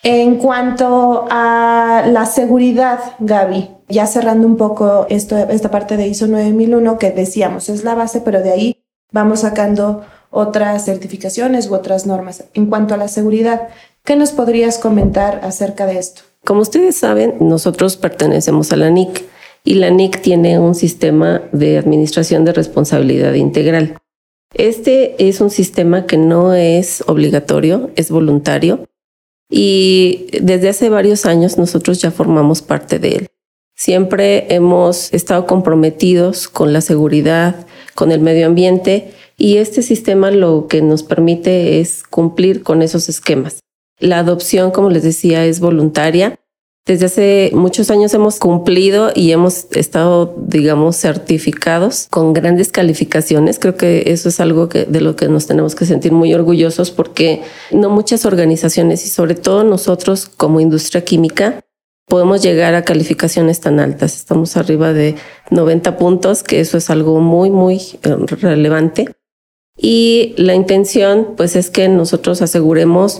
En 0.02 0.36
cuanto 0.36 1.26
a 1.30 2.04
la 2.08 2.24
seguridad, 2.26 2.98
Gaby, 3.18 3.68
ya 3.88 4.06
cerrando 4.06 4.46
un 4.46 4.56
poco 4.56 5.06
esto, 5.10 5.36
esta 5.36 5.70
parte 5.70 5.96
de 5.96 6.08
ISO 6.08 6.28
9001 6.28 6.98
que 6.98 7.10
decíamos, 7.10 7.68
es 7.68 7.84
la 7.84 7.94
base, 7.94 8.20
pero 8.20 8.40
de 8.40 8.52
ahí 8.52 8.84
vamos 9.12 9.40
sacando 9.40 10.02
otras 10.30 10.84
certificaciones 10.84 11.68
u 11.68 11.74
otras 11.74 12.06
normas. 12.06 12.44
En 12.54 12.66
cuanto 12.66 12.94
a 12.94 12.96
la 12.96 13.08
seguridad, 13.08 13.68
¿qué 14.04 14.16
nos 14.16 14.32
podrías 14.32 14.78
comentar 14.78 15.40
acerca 15.42 15.86
de 15.86 15.98
esto? 15.98 16.22
Como 16.48 16.62
ustedes 16.62 16.96
saben, 16.96 17.34
nosotros 17.40 17.98
pertenecemos 17.98 18.72
a 18.72 18.76
la 18.76 18.88
NIC 18.88 19.22
y 19.64 19.74
la 19.74 19.90
NIC 19.90 20.22
tiene 20.22 20.58
un 20.58 20.74
sistema 20.74 21.42
de 21.52 21.76
administración 21.76 22.46
de 22.46 22.54
responsabilidad 22.54 23.34
integral. 23.34 23.98
Este 24.54 25.28
es 25.28 25.42
un 25.42 25.50
sistema 25.50 26.06
que 26.06 26.16
no 26.16 26.54
es 26.54 27.04
obligatorio, 27.06 27.90
es 27.96 28.10
voluntario 28.10 28.86
y 29.50 30.28
desde 30.40 30.70
hace 30.70 30.88
varios 30.88 31.26
años 31.26 31.58
nosotros 31.58 32.00
ya 32.00 32.10
formamos 32.10 32.62
parte 32.62 32.98
de 32.98 33.08
él. 33.08 33.26
Siempre 33.76 34.46
hemos 34.54 35.12
estado 35.12 35.46
comprometidos 35.46 36.48
con 36.48 36.72
la 36.72 36.80
seguridad, 36.80 37.66
con 37.94 38.10
el 38.10 38.20
medio 38.20 38.46
ambiente 38.46 39.12
y 39.36 39.58
este 39.58 39.82
sistema 39.82 40.30
lo 40.30 40.66
que 40.66 40.80
nos 40.80 41.02
permite 41.02 41.78
es 41.80 42.04
cumplir 42.04 42.62
con 42.62 42.80
esos 42.80 43.10
esquemas. 43.10 43.60
La 44.00 44.18
adopción, 44.20 44.70
como 44.70 44.90
les 44.90 45.02
decía, 45.02 45.44
es 45.44 45.60
voluntaria. 45.60 46.38
Desde 46.86 47.06
hace 47.06 47.50
muchos 47.52 47.90
años 47.90 48.14
hemos 48.14 48.38
cumplido 48.38 49.12
y 49.14 49.32
hemos 49.32 49.66
estado, 49.72 50.34
digamos, 50.38 50.96
certificados 50.96 52.06
con 52.08 52.32
grandes 52.32 52.72
calificaciones. 52.72 53.58
Creo 53.58 53.76
que 53.76 54.04
eso 54.06 54.30
es 54.30 54.40
algo 54.40 54.70
que, 54.70 54.86
de 54.86 55.02
lo 55.02 55.14
que 55.14 55.28
nos 55.28 55.46
tenemos 55.46 55.74
que 55.74 55.84
sentir 55.84 56.12
muy 56.12 56.32
orgullosos 56.32 56.90
porque 56.90 57.42
no 57.72 57.90
muchas 57.90 58.24
organizaciones 58.24 59.04
y 59.04 59.08
sobre 59.10 59.34
todo 59.34 59.64
nosotros 59.64 60.30
como 60.34 60.60
industria 60.60 61.04
química 61.04 61.60
podemos 62.06 62.42
llegar 62.42 62.74
a 62.74 62.84
calificaciones 62.84 63.60
tan 63.60 63.80
altas. 63.80 64.16
Estamos 64.16 64.56
arriba 64.56 64.94
de 64.94 65.14
90 65.50 65.98
puntos, 65.98 66.42
que 66.42 66.60
eso 66.60 66.78
es 66.78 66.88
algo 66.88 67.20
muy, 67.20 67.50
muy 67.50 67.76
eh, 68.02 68.16
relevante. 68.40 69.12
Y 69.76 70.34
la 70.38 70.54
intención, 70.54 71.34
pues, 71.36 71.54
es 71.54 71.70
que 71.70 71.88
nosotros 71.88 72.42
aseguremos 72.42 73.18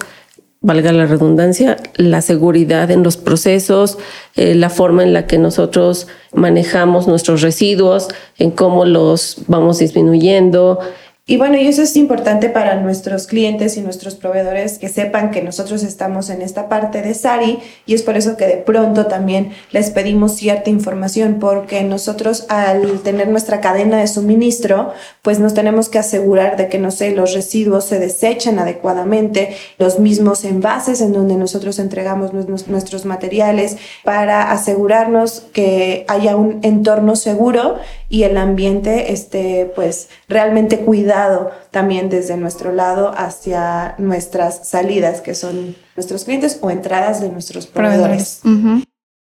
valga 0.61 0.93
la 0.93 1.07
redundancia, 1.07 1.77
la 1.97 2.21
seguridad 2.21 2.91
en 2.91 3.03
los 3.03 3.17
procesos, 3.17 3.99
eh, 4.35 4.55
la 4.55 4.71
forma 4.71 5.03
en 5.03 5.13
la 5.13 5.27
que 5.27 5.39
nosotros 5.39 6.09
manejamos 6.33 7.07
nuestros 7.07 7.43
residuos, 7.43 8.09
en 8.39 8.51
cómo 8.51 8.85
los 8.85 9.39
vamos 9.47 9.79
disminuyendo, 9.79 10.81
y 11.31 11.37
bueno, 11.37 11.59
y 11.59 11.67
eso 11.67 11.83
es 11.83 11.95
importante 11.95 12.49
para 12.49 12.77
nuestros 12.77 13.27
clientes 13.27 13.77
y 13.77 13.83
nuestros 13.83 14.15
proveedores 14.15 14.79
que 14.79 14.89
sepan 14.89 15.31
que 15.31 15.43
nosotros 15.43 15.83
estamos 15.83 16.31
en 16.31 16.41
esta 16.41 16.71
parte 16.71 17.03
de 17.03 17.13
Sari 17.13 17.59
y 17.85 17.93
es 17.93 18.03
por 18.03 18.17
eso 18.17 18.39
que 18.39 18.47
de 18.47 18.57
pronto 18.57 19.09
también 19.09 19.53
les 19.71 19.91
pedimos 19.91 20.37
cierta 20.37 20.71
información 20.71 21.37
porque 21.39 21.85
nosotros 21.85 22.47
al 22.49 23.01
tener 23.01 23.29
nuestra 23.29 23.61
cadena 23.61 23.99
de 23.99 24.07
suministro, 24.07 24.95
pues 25.21 25.39
nos 25.39 25.53
tenemos 25.53 25.91
que 25.91 25.99
asegurar 25.99 26.57
de 26.57 26.71
que, 26.71 26.79
no 26.79 26.91
sé, 26.91 27.11
los 27.11 27.35
residuos 27.35 27.85
se 27.85 27.99
desechen 27.99 28.59
adecuadamente, 28.59 29.55
los 29.77 29.99
mismos 29.99 30.47
envases 30.47 31.03
en 31.03 31.13
donde 31.13 31.35
nosotros 31.35 31.79
entregamos 31.79 32.33
nuestros 32.33 33.05
materiales 33.05 33.77
para 34.03 34.51
asegurarnos 34.51 35.43
que 35.53 36.07
haya 36.09 36.37
un 36.37 36.61
entorno 36.63 37.17
seguro 37.17 37.77
y 38.09 38.23
el 38.23 38.37
ambiente 38.37 39.13
esté 39.13 39.71
pues 39.75 40.09
realmente 40.29 40.81
cuidado 40.81 41.51
también 41.71 42.09
desde 42.09 42.37
nuestro 42.37 42.73
lado 42.73 43.13
hacia 43.17 43.95
nuestras 43.99 44.69
salidas, 44.69 45.21
que 45.21 45.35
son 45.35 45.77
nuestros 45.97 46.25
clientes 46.25 46.59
o 46.61 46.71
entradas 46.71 47.21
de 47.21 47.29
nuestros 47.29 47.67
proveedores. 47.67 48.41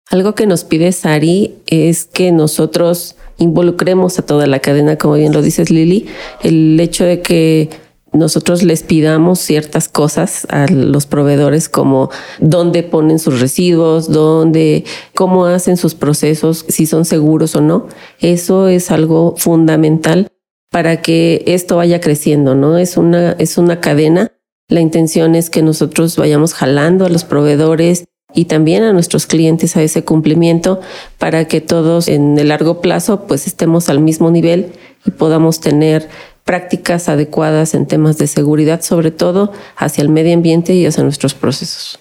Algo 0.09 0.35
que 0.35 0.47
nos 0.47 0.63
pide 0.63 0.91
Sari 0.93 1.55
es 1.67 2.05
que 2.05 2.31
nosotros 2.31 3.17
involucremos 3.37 4.17
a 4.19 4.25
toda 4.25 4.47
la 4.47 4.59
cadena, 4.59 4.97
como 4.97 5.15
bien 5.15 5.33
lo 5.33 5.41
dices 5.41 5.69
Lili, 5.69 6.07
el 6.43 6.79
hecho 6.79 7.03
de 7.03 7.21
que 7.21 7.69
nosotros 8.17 8.63
les 8.63 8.83
pidamos 8.83 9.39
ciertas 9.39 9.87
cosas 9.87 10.45
a 10.49 10.67
los 10.67 11.05
proveedores 11.05 11.69
como 11.69 12.09
dónde 12.39 12.83
ponen 12.83 13.19
sus 13.19 13.39
residuos, 13.39 14.11
dónde, 14.11 14.83
cómo 15.15 15.45
hacen 15.45 15.77
sus 15.77 15.95
procesos, 15.95 16.65
si 16.67 16.85
son 16.85 17.05
seguros 17.05 17.55
o 17.55 17.61
no. 17.61 17.87
Eso 18.19 18.67
es 18.67 18.91
algo 18.91 19.35
fundamental 19.37 20.27
para 20.69 21.01
que 21.01 21.43
esto 21.47 21.77
vaya 21.77 22.01
creciendo, 22.01 22.55
¿no? 22.55 22.77
Es 22.77 22.97
una, 22.97 23.31
es 23.33 23.57
una 23.57 23.79
cadena. 23.79 24.31
La 24.69 24.81
intención 24.81 25.35
es 25.35 25.49
que 25.49 25.61
nosotros 25.61 26.17
vayamos 26.17 26.53
jalando 26.53 27.05
a 27.05 27.09
los 27.09 27.23
proveedores 27.23 28.05
y 28.33 28.45
también 28.45 28.83
a 28.83 28.93
nuestros 28.93 29.25
clientes 29.25 29.77
a 29.77 29.81
ese 29.81 30.03
cumplimiento 30.03 30.81
para 31.17 31.45
que 31.45 31.61
todos 31.61 32.07
en 32.07 32.37
el 32.37 32.49
largo 32.49 32.81
plazo 32.81 33.25
pues 33.25 33.47
estemos 33.47 33.89
al 33.89 33.99
mismo 33.99 34.29
nivel 34.29 34.73
y 35.05 35.11
podamos 35.11 35.61
tener 35.61 36.09
prácticas 36.47 37.09
adecuadas 37.09 37.75
en 37.75 37.85
temas 37.85 38.17
de 38.17 38.25
seguridad, 38.25 38.81
sobre 38.81 39.11
todo 39.11 39.51
hacia 39.75 40.01
el 40.01 40.09
medio 40.09 40.33
ambiente 40.33 40.73
y 40.73 40.85
hacia 40.85 41.03
nuestros 41.03 41.35
procesos. 41.35 41.99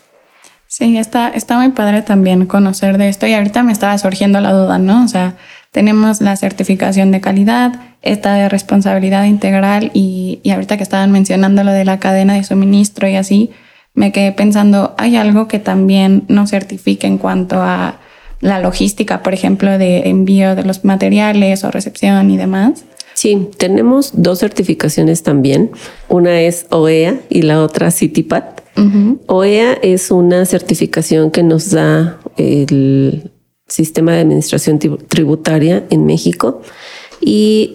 Sí, 0.68 0.96
está, 0.96 1.28
está 1.28 1.58
muy 1.58 1.70
padre 1.70 2.02
también 2.02 2.46
conocer 2.46 2.96
de 2.96 3.08
esto 3.08 3.26
y 3.26 3.34
ahorita 3.34 3.62
me 3.62 3.72
estaba 3.72 3.98
surgiendo 3.98 4.40
la 4.40 4.52
duda, 4.52 4.78
¿no? 4.78 5.04
O 5.04 5.08
sea, 5.08 5.34
tenemos 5.72 6.20
la 6.20 6.36
certificación 6.36 7.10
de 7.10 7.20
calidad, 7.20 7.72
esta 8.02 8.34
de 8.34 8.48
responsabilidad 8.48 9.24
integral 9.24 9.90
y, 9.94 10.40
y 10.42 10.50
ahorita 10.52 10.76
que 10.76 10.84
estaban 10.84 11.10
mencionando 11.10 11.64
lo 11.64 11.72
de 11.72 11.84
la 11.84 11.98
cadena 11.98 12.34
de 12.34 12.44
suministro 12.44 13.08
y 13.08 13.16
así, 13.16 13.50
me 13.94 14.12
quedé 14.12 14.30
pensando, 14.30 14.94
¿hay 14.96 15.16
algo 15.16 15.48
que 15.48 15.58
también 15.58 16.24
nos 16.28 16.50
certifique 16.50 17.06
en 17.06 17.18
cuanto 17.18 17.62
a 17.62 17.96
la 18.40 18.60
logística, 18.60 19.22
por 19.22 19.34
ejemplo, 19.34 19.78
de 19.78 20.08
envío 20.08 20.54
de 20.54 20.62
los 20.62 20.84
materiales 20.84 21.64
o 21.64 21.70
recepción 21.70 22.30
y 22.30 22.36
demás? 22.36 22.84
Sí, 23.16 23.48
tenemos 23.56 24.10
dos 24.12 24.40
certificaciones 24.40 25.22
también. 25.22 25.70
Una 26.10 26.42
es 26.42 26.66
OEA 26.68 27.18
y 27.30 27.42
la 27.42 27.62
otra 27.62 27.90
CityPat. 27.90 28.60
OEA 29.26 29.72
es 29.72 30.10
una 30.10 30.44
certificación 30.44 31.30
que 31.30 31.42
nos 31.42 31.70
da 31.70 32.20
el 32.36 33.32
sistema 33.66 34.12
de 34.12 34.20
administración 34.20 34.78
tributaria 35.08 35.86
en 35.88 36.04
México 36.04 36.60
y 37.22 37.74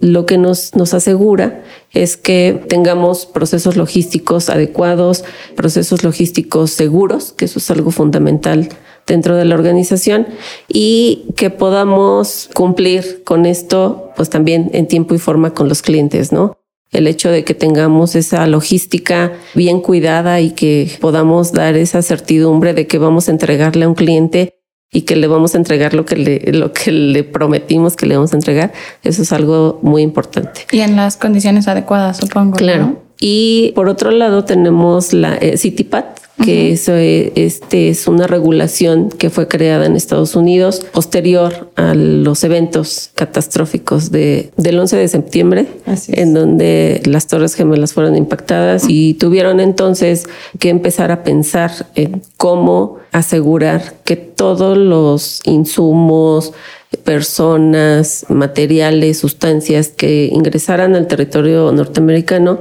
lo 0.00 0.26
que 0.26 0.36
nos, 0.36 0.76
nos 0.76 0.92
asegura 0.92 1.64
es 1.94 2.18
que 2.18 2.62
tengamos 2.68 3.24
procesos 3.24 3.76
logísticos 3.76 4.50
adecuados, 4.50 5.24
procesos 5.54 6.04
logísticos 6.04 6.72
seguros, 6.72 7.32
que 7.32 7.46
eso 7.46 7.60
es 7.60 7.70
algo 7.70 7.92
fundamental 7.92 8.68
dentro 9.06 9.36
de 9.36 9.44
la 9.44 9.54
organización 9.54 10.26
y 10.68 11.26
que 11.36 11.50
podamos 11.50 12.50
cumplir 12.54 13.22
con 13.24 13.46
esto, 13.46 14.10
pues 14.16 14.30
también 14.30 14.70
en 14.72 14.88
tiempo 14.88 15.14
y 15.14 15.18
forma 15.18 15.54
con 15.54 15.68
los 15.68 15.82
clientes, 15.82 16.32
¿no? 16.32 16.56
El 16.92 17.06
hecho 17.06 17.30
de 17.30 17.44
que 17.44 17.54
tengamos 17.54 18.14
esa 18.14 18.46
logística 18.46 19.32
bien 19.54 19.80
cuidada 19.80 20.40
y 20.40 20.50
que 20.50 20.90
podamos 21.00 21.52
dar 21.52 21.76
esa 21.76 22.00
certidumbre 22.02 22.74
de 22.74 22.86
que 22.86 22.98
vamos 22.98 23.28
a 23.28 23.32
entregarle 23.32 23.84
a 23.84 23.88
un 23.88 23.94
cliente 23.94 24.54
y 24.92 25.02
que 25.02 25.16
le 25.16 25.26
vamos 25.26 25.54
a 25.54 25.58
entregar 25.58 25.94
lo 25.94 26.04
que 26.04 26.16
le, 26.16 26.52
lo 26.52 26.72
que 26.72 26.92
le 26.92 27.24
prometimos 27.24 27.96
que 27.96 28.06
le 28.06 28.14
vamos 28.14 28.32
a 28.32 28.36
entregar, 28.36 28.72
eso 29.02 29.22
es 29.22 29.32
algo 29.32 29.78
muy 29.82 30.02
importante. 30.02 30.62
Y 30.70 30.80
en 30.80 30.96
las 30.96 31.16
condiciones 31.16 31.68
adecuadas, 31.68 32.18
supongo. 32.18 32.56
Claro. 32.56 33.02
Y 33.20 33.72
por 33.74 33.88
otro 33.88 34.10
lado 34.10 34.44
tenemos 34.44 35.12
la 35.12 35.36
eh, 35.36 35.56
CityPat, 35.56 36.20
que 36.42 36.72
eso 36.72 36.94
es, 36.94 37.32
este 37.34 37.88
es 37.88 38.06
una 38.06 38.26
regulación 38.26 39.08
que 39.08 39.30
fue 39.30 39.48
creada 39.48 39.86
en 39.86 39.96
Estados 39.96 40.36
Unidos 40.36 40.84
posterior 40.92 41.70
a 41.76 41.94
los 41.94 42.44
eventos 42.44 43.10
catastróficos 43.14 44.10
de, 44.10 44.50
del 44.56 44.78
11 44.78 44.96
de 44.96 45.08
septiembre, 45.08 45.66
en 46.08 46.34
donde 46.34 47.00
las 47.06 47.26
Torres 47.26 47.54
Gemelas 47.54 47.94
fueron 47.94 48.16
impactadas 48.16 48.84
y 48.88 49.14
tuvieron 49.14 49.60
entonces 49.60 50.24
que 50.58 50.68
empezar 50.68 51.10
a 51.10 51.22
pensar 51.22 51.72
en 51.94 52.22
cómo 52.36 52.98
asegurar 53.12 53.94
que 54.04 54.16
todos 54.16 54.76
los 54.76 55.40
insumos, 55.44 56.52
personas, 57.04 58.26
materiales, 58.28 59.18
sustancias 59.18 59.88
que 59.88 60.28
ingresaran 60.32 60.94
al 60.94 61.06
territorio 61.06 61.72
norteamericano 61.72 62.60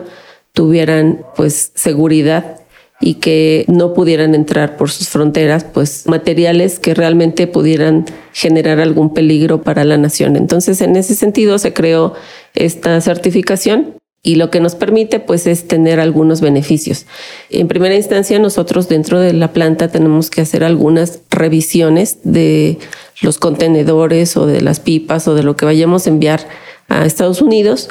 tuvieran 0.53 1.25
pues 1.35 1.71
seguridad 1.75 2.61
y 3.05 3.13
que 3.15 3.65
no 3.67 3.93
pudieran 3.93 4.33
entrar 4.33 4.77
por 4.77 4.89
sus 4.89 5.09
fronteras, 5.09 5.63
pues 5.63 6.07
materiales 6.07 6.79
que 6.79 6.95
realmente 6.95 7.45
pudieran 7.45 8.05
generar 8.33 8.79
algún 8.79 9.13
peligro 9.13 9.61
para 9.61 9.83
la 9.83 9.95
nación. 9.95 10.35
Entonces, 10.35 10.81
en 10.81 10.95
ese 10.95 11.13
sentido 11.13 11.59
se 11.59 11.71
creó 11.71 12.15
esta 12.55 12.99
certificación 13.01 13.93
y 14.23 14.35
lo 14.35 14.49
que 14.49 14.59
nos 14.59 14.73
permite 14.73 15.19
pues 15.19 15.45
es 15.45 15.67
tener 15.67 15.99
algunos 15.99 16.41
beneficios. 16.41 17.05
En 17.51 17.67
primera 17.67 17.93
instancia 17.93 18.39
nosotros 18.39 18.89
dentro 18.89 19.19
de 19.19 19.33
la 19.33 19.53
planta 19.53 19.89
tenemos 19.89 20.31
que 20.31 20.41
hacer 20.41 20.63
algunas 20.63 21.19
revisiones 21.29 22.17
de 22.23 22.79
los 23.21 23.37
contenedores 23.37 24.35
o 24.35 24.47
de 24.47 24.61
las 24.61 24.79
pipas 24.79 25.27
o 25.27 25.35
de 25.35 25.43
lo 25.43 25.55
que 25.55 25.65
vayamos 25.65 26.07
a 26.07 26.09
enviar 26.09 26.47
a 26.87 27.05
Estados 27.05 27.41
Unidos 27.41 27.87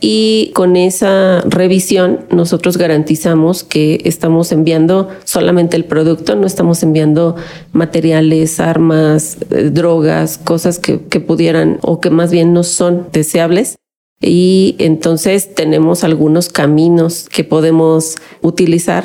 y 0.00 0.52
con 0.54 0.76
esa 0.76 1.42
revisión 1.42 2.20
nosotros 2.30 2.78
garantizamos 2.78 3.62
que 3.62 4.00
estamos 4.04 4.52
enviando 4.52 5.08
solamente 5.24 5.76
el 5.76 5.84
producto, 5.84 6.34
no 6.34 6.46
estamos 6.46 6.82
enviando 6.82 7.36
materiales, 7.72 8.58
armas, 8.58 9.36
eh, 9.50 9.70
drogas, 9.70 10.38
cosas 10.38 10.78
que, 10.78 11.00
que 11.08 11.20
pudieran 11.20 11.78
o 11.82 12.00
que 12.00 12.10
más 12.10 12.30
bien 12.30 12.52
no 12.54 12.62
son 12.62 13.08
deseables 13.12 13.76
y 14.20 14.74
entonces 14.78 15.54
tenemos 15.54 16.02
algunos 16.02 16.48
caminos 16.48 17.28
que 17.28 17.44
podemos 17.44 18.16
utilizar. 18.42 19.04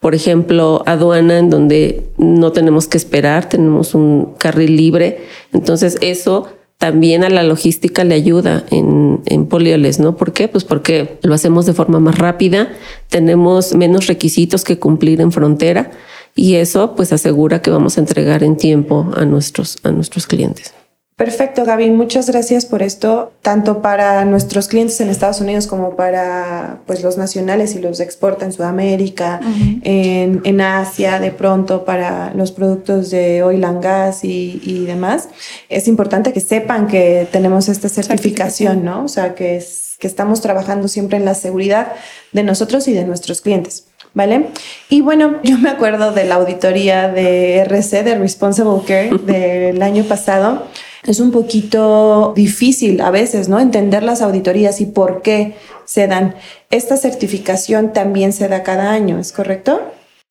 Por 0.00 0.14
ejemplo, 0.14 0.82
aduana 0.86 1.38
en 1.38 1.50
donde 1.50 2.06
no 2.18 2.52
tenemos 2.52 2.88
que 2.88 2.98
esperar, 2.98 3.48
tenemos 3.48 3.94
un 3.94 4.34
carril 4.38 4.76
libre. 4.76 5.22
Entonces 5.52 5.98
eso 6.00 6.48
también 6.78 7.24
a 7.24 7.30
la 7.30 7.42
logística 7.42 8.04
le 8.04 8.14
ayuda 8.14 8.64
en, 8.70 9.22
en 9.26 9.46
polioles, 9.46 10.00
¿no? 10.00 10.16
¿Por 10.16 10.32
qué? 10.32 10.48
Pues 10.48 10.64
porque 10.64 11.18
lo 11.22 11.34
hacemos 11.34 11.66
de 11.66 11.72
forma 11.72 12.00
más 12.00 12.18
rápida, 12.18 12.72
tenemos 13.08 13.74
menos 13.74 14.06
requisitos 14.06 14.64
que 14.64 14.78
cumplir 14.78 15.20
en 15.20 15.32
frontera 15.32 15.92
y 16.34 16.54
eso 16.56 16.94
pues 16.94 17.12
asegura 17.12 17.62
que 17.62 17.70
vamos 17.70 17.96
a 17.96 18.00
entregar 18.00 18.42
en 18.42 18.56
tiempo 18.56 19.10
a 19.16 19.24
nuestros, 19.24 19.78
a 19.84 19.92
nuestros 19.92 20.26
clientes. 20.26 20.74
Perfecto, 21.16 21.64
Gaby. 21.64 21.90
Muchas 21.90 22.28
gracias 22.28 22.66
por 22.66 22.82
esto, 22.82 23.32
tanto 23.40 23.80
para 23.80 24.24
nuestros 24.24 24.66
clientes 24.66 25.00
en 25.00 25.10
Estados 25.10 25.40
Unidos 25.40 25.68
como 25.68 25.94
para 25.94 26.80
pues, 26.86 27.04
los 27.04 27.16
nacionales 27.16 27.76
y 27.76 27.78
los 27.78 28.00
exporta 28.00 28.44
en 28.44 28.52
Sudamérica, 28.52 29.40
en, 29.82 30.40
en, 30.42 30.60
Asia, 30.60 31.20
de 31.20 31.30
pronto 31.30 31.84
para 31.84 32.34
los 32.34 32.50
productos 32.50 33.12
de 33.12 33.44
oil 33.44 33.62
and 33.62 33.80
gas 33.80 34.24
y, 34.24 34.60
y, 34.64 34.86
demás. 34.86 35.28
Es 35.68 35.86
importante 35.86 36.32
que 36.32 36.40
sepan 36.40 36.88
que 36.88 37.28
tenemos 37.30 37.68
esta 37.68 37.88
certificación, 37.88 38.84
¿no? 38.84 39.04
O 39.04 39.08
sea, 39.08 39.36
que, 39.36 39.56
es, 39.56 39.94
que 40.00 40.08
estamos 40.08 40.40
trabajando 40.40 40.88
siempre 40.88 41.16
en 41.16 41.24
la 41.24 41.36
seguridad 41.36 41.92
de 42.32 42.42
nosotros 42.42 42.88
y 42.88 42.92
de 42.92 43.04
nuestros 43.04 43.40
clientes. 43.40 43.86
¿Vale? 44.14 44.46
Y 44.90 45.00
bueno, 45.00 45.40
yo 45.44 45.58
me 45.58 45.70
acuerdo 45.70 46.10
de 46.10 46.24
la 46.24 46.36
auditoría 46.36 47.06
de 47.06 47.58
RC, 47.58 48.02
de 48.02 48.18
Responsible 48.18 48.80
Care, 48.84 49.10
del 49.18 49.80
año 49.80 50.02
pasado 50.02 50.64
es 51.06 51.20
un 51.20 51.30
poquito 51.30 52.32
difícil 52.34 53.00
a 53.00 53.10
veces, 53.10 53.48
¿no? 53.48 53.60
Entender 53.60 54.02
las 54.02 54.22
auditorías 54.22 54.80
y 54.80 54.86
por 54.86 55.22
qué 55.22 55.54
se 55.84 56.06
dan. 56.06 56.34
Esta 56.70 56.96
certificación 56.96 57.92
también 57.92 58.32
se 58.32 58.48
da 58.48 58.62
cada 58.62 58.90
año, 58.90 59.18
¿es 59.18 59.32
correcto? 59.32 59.80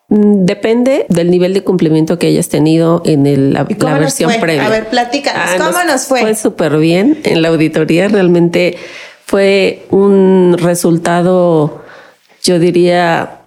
Mm, 0.10 0.46
depende 0.46 1.06
del 1.10 1.32
nivel 1.32 1.54
de 1.54 1.64
cumplimiento 1.64 2.20
que 2.20 2.28
hayas 2.28 2.50
tenido 2.50 3.02
en 3.06 3.28
el, 3.28 3.54
la, 3.54 3.68
la 3.78 4.00
versión 4.00 4.32
previa. 4.40 4.66
A 4.66 4.70
ver, 4.70 4.88
platícanos, 4.88 5.42
ah, 5.44 5.56
¿cómo 5.58 5.84
nos, 5.84 6.06
fue? 6.06 6.22
Fue 6.22 6.36
súper 6.36 6.78
bien 6.78 7.20
en 7.24 7.42
la 7.42 7.50
auditoría, 7.50 8.08
realmente 8.08 8.78
fue 9.26 9.86
un 9.90 10.56
resultado, 10.60 11.84
yo 12.44 12.60
diría, 12.60 13.43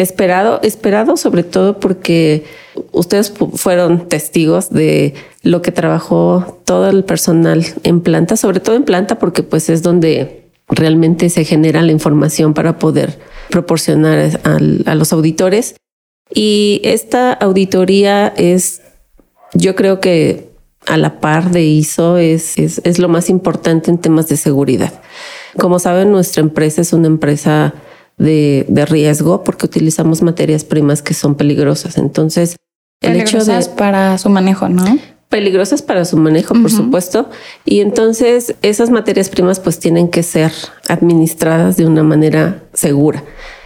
esperado, 0.00 0.60
esperado 0.62 1.16
sobre 1.16 1.42
todo 1.42 1.78
porque 1.78 2.44
ustedes 2.90 3.32
fueron 3.54 4.08
testigos 4.08 4.70
de 4.70 5.14
lo 5.42 5.60
que 5.60 5.72
trabajó 5.72 6.60
todo 6.64 6.88
el 6.88 7.04
personal 7.04 7.66
en 7.82 8.00
planta, 8.00 8.36
sobre 8.36 8.60
todo 8.60 8.76
en 8.76 8.84
planta 8.84 9.18
porque 9.18 9.42
pues 9.42 9.68
es 9.68 9.82
donde 9.82 10.48
realmente 10.68 11.28
se 11.28 11.44
genera 11.44 11.82
la 11.82 11.92
información 11.92 12.54
para 12.54 12.78
poder 12.78 13.18
proporcionar 13.50 14.40
a 14.44 14.94
los 14.94 15.12
auditores. 15.12 15.74
Y 16.32 16.80
esta 16.84 17.32
auditoría 17.32 18.28
es, 18.28 18.80
yo 19.52 19.74
creo 19.74 20.00
que 20.00 20.48
a 20.86 20.96
la 20.96 21.20
par 21.20 21.50
de 21.50 21.62
ISO 21.64 22.16
es, 22.16 22.56
es, 22.58 22.80
es 22.84 22.98
lo 22.98 23.08
más 23.08 23.28
importante 23.28 23.90
en 23.90 23.98
temas 23.98 24.28
de 24.28 24.38
seguridad. 24.38 24.94
Como 25.58 25.78
saben, 25.78 26.10
nuestra 26.10 26.40
empresa 26.40 26.80
es 26.80 26.92
una 26.92 27.08
empresa 27.08 27.74
de, 28.20 28.66
de 28.68 28.84
riesgo 28.86 29.42
porque 29.42 29.66
utilizamos 29.66 30.22
materias 30.22 30.64
primas 30.64 31.02
que 31.02 31.14
son 31.14 31.34
peligrosas. 31.34 31.96
Entonces, 31.96 32.56
el 33.00 33.16
hecho 33.16 33.42
de 33.42 33.64
para 33.76 34.18
su 34.18 34.28
manejo, 34.28 34.68
¿no? 34.68 34.84
Peligrosas 35.30 35.80
para 35.80 36.04
su 36.04 36.16
manejo, 36.16 36.54
por 36.54 36.70
supuesto. 36.70 37.30
Y 37.64 37.80
entonces 37.80 38.56
esas 38.62 38.90
materias 38.90 39.28
primas 39.30 39.58
pues 39.58 39.78
tienen 39.78 40.08
que 40.08 40.22
ser 40.22 40.52
administradas 40.88 41.76
de 41.76 41.86
una 41.86 42.02
manera 42.02 42.64
segura. 42.74 43.22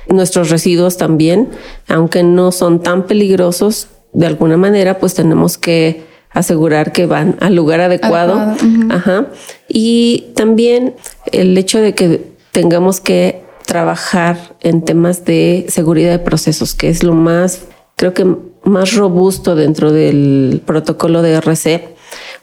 Nuestros 0.09 0.51
residuos 0.51 0.99
también, 0.99 1.49
aunque 1.89 2.23
no 2.23 2.53
son 2.53 2.83
tan 2.83 3.07
peligrosos, 3.07 3.89
de 4.13 4.27
alguna 4.27 4.57
manera 4.57 4.99
pues 4.99 5.15
tenemos 5.15 5.59
que 5.59 6.05
asegurar 6.31 6.93
que 6.93 7.07
van 7.07 7.37
al 7.41 7.57
lugar 7.57 7.81
adecuado. 7.81 8.55
Ajá. 8.91 9.29
Y 9.67 10.27
también 10.37 10.95
el 11.33 11.57
hecho 11.57 11.81
de 11.81 11.95
que 11.95 12.35
tengamos 12.53 13.01
que 13.01 13.44
trabajar 13.67 14.57
en 14.61 14.83
temas 14.83 15.25
de 15.25 15.67
seguridad 15.69 16.11
de 16.11 16.19
procesos, 16.19 16.75
que 16.75 16.89
es 16.89 17.03
lo 17.03 17.15
más, 17.15 17.67
creo 17.97 18.15
que 18.15 18.27
más 18.65 18.95
robusto 18.95 19.55
dentro 19.57 19.93
del 19.93 20.63
protocolo 20.65 21.23
de 21.23 21.35
RC. 21.35 21.95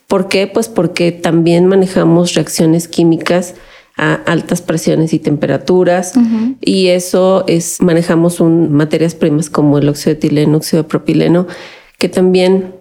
¿Por 0.08 0.28
qué? 0.28 0.48
Pues 0.48 0.68
porque 0.68 1.12
también 1.12 1.68
manejamos 1.68 2.34
reacciones 2.34 2.88
químicas 2.88 3.56
a 3.98 4.14
altas 4.14 4.62
presiones 4.62 5.14
y 5.14 5.20
temperaturas 5.20 6.14
y 6.62 6.88
eso 6.88 7.44
es 7.48 7.82
manejamos 7.82 8.40
un, 8.40 8.72
materias 8.72 9.16
primas 9.16 9.50
como 9.50 9.78
el 9.78 9.90
óxido 9.90 10.14
de 10.14 10.18
etileno, 10.18 10.58
óxido 10.58 10.84
de 10.84 10.90
propileno 10.90 11.48
que 11.98 12.10
también 12.10 12.74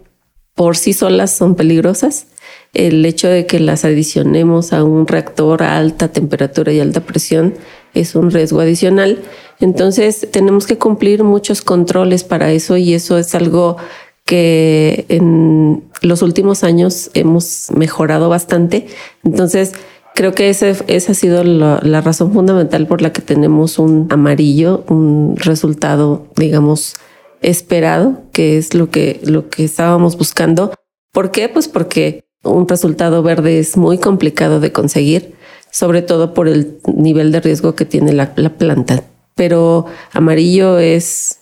por 0.55 0.77
sí 0.77 0.93
solas 0.93 1.37
son 1.37 1.57
peligrosas. 1.57 2.27
El 2.73 3.05
hecho 3.05 3.29
de 3.29 3.47
que 3.47 3.61
las 3.61 3.85
adicionemos 3.85 4.73
a 4.73 4.85
un 4.85 5.07
reactor 5.07 5.63
a 5.63 5.77
alta 5.77 6.09
temperatura 6.09 6.73
y 6.73 6.81
alta 6.81 7.01
presión 7.01 7.55
es 7.95 8.15
un 8.15 8.31
riesgo 8.31 8.61
adicional. 8.61 9.23
Entonces 9.61 10.29
tenemos 10.31 10.67
que 10.67 10.79
cumplir 10.79 11.25
muchos 11.25 11.63
controles 11.63 12.25
para 12.25 12.53
eso 12.53 12.77
y 12.77 12.95
eso 12.95 13.19
es 13.19 13.35
algo 13.35 13.77
que 14.25 15.07
en 15.09 15.85
los 16.03 16.23
últimos 16.23 16.65
años 16.65 17.11
hemos 17.15 17.71
mejorado 17.75 18.29
bastante. 18.29 18.87
Entonces 19.25 19.73
creo 20.15 20.33
que 20.33 20.51
ese, 20.51 20.77
esa 20.87 21.13
ha 21.13 21.15
sido 21.15 21.45
la, 21.45 21.81
la 21.83 22.01
razón 22.01 22.33
fundamental 22.33 22.87
por 22.87 23.03
la 23.03 23.13
que 23.13 23.23
tenemos 23.23 23.79
un 23.79 24.07
amarillo, 24.11 24.85
un 24.89 25.37
resultado, 25.37 26.27
digamos, 26.37 26.95
esperado, 27.43 28.23
que 28.33 28.59
es 28.59 28.75
lo 28.75 28.91
que, 28.91 29.21
lo 29.25 29.49
que 29.49 29.65
estábamos 29.65 30.17
buscando. 30.17 30.73
¿Por 31.13 31.31
qué? 31.31 31.49
Pues 31.49 31.69
porque 31.69 32.25
un 32.43 32.69
resultado 32.69 33.23
verde 33.23 33.59
es 33.59 33.77
muy 33.77 33.99
complicado 33.99 34.61
de 34.61 34.73
conseguir 34.73 35.35
sobre 35.71 36.03
todo 36.03 36.35
por 36.35 36.49
el 36.49 36.79
nivel 36.95 37.33
de 37.33 37.41
riesgo 37.41 37.75
que 37.75 37.85
tiene 37.85 38.13
la, 38.13 38.35
planta. 38.35 39.03
Pero 39.35 39.87
amarillo 40.13 40.79
es 40.79 41.41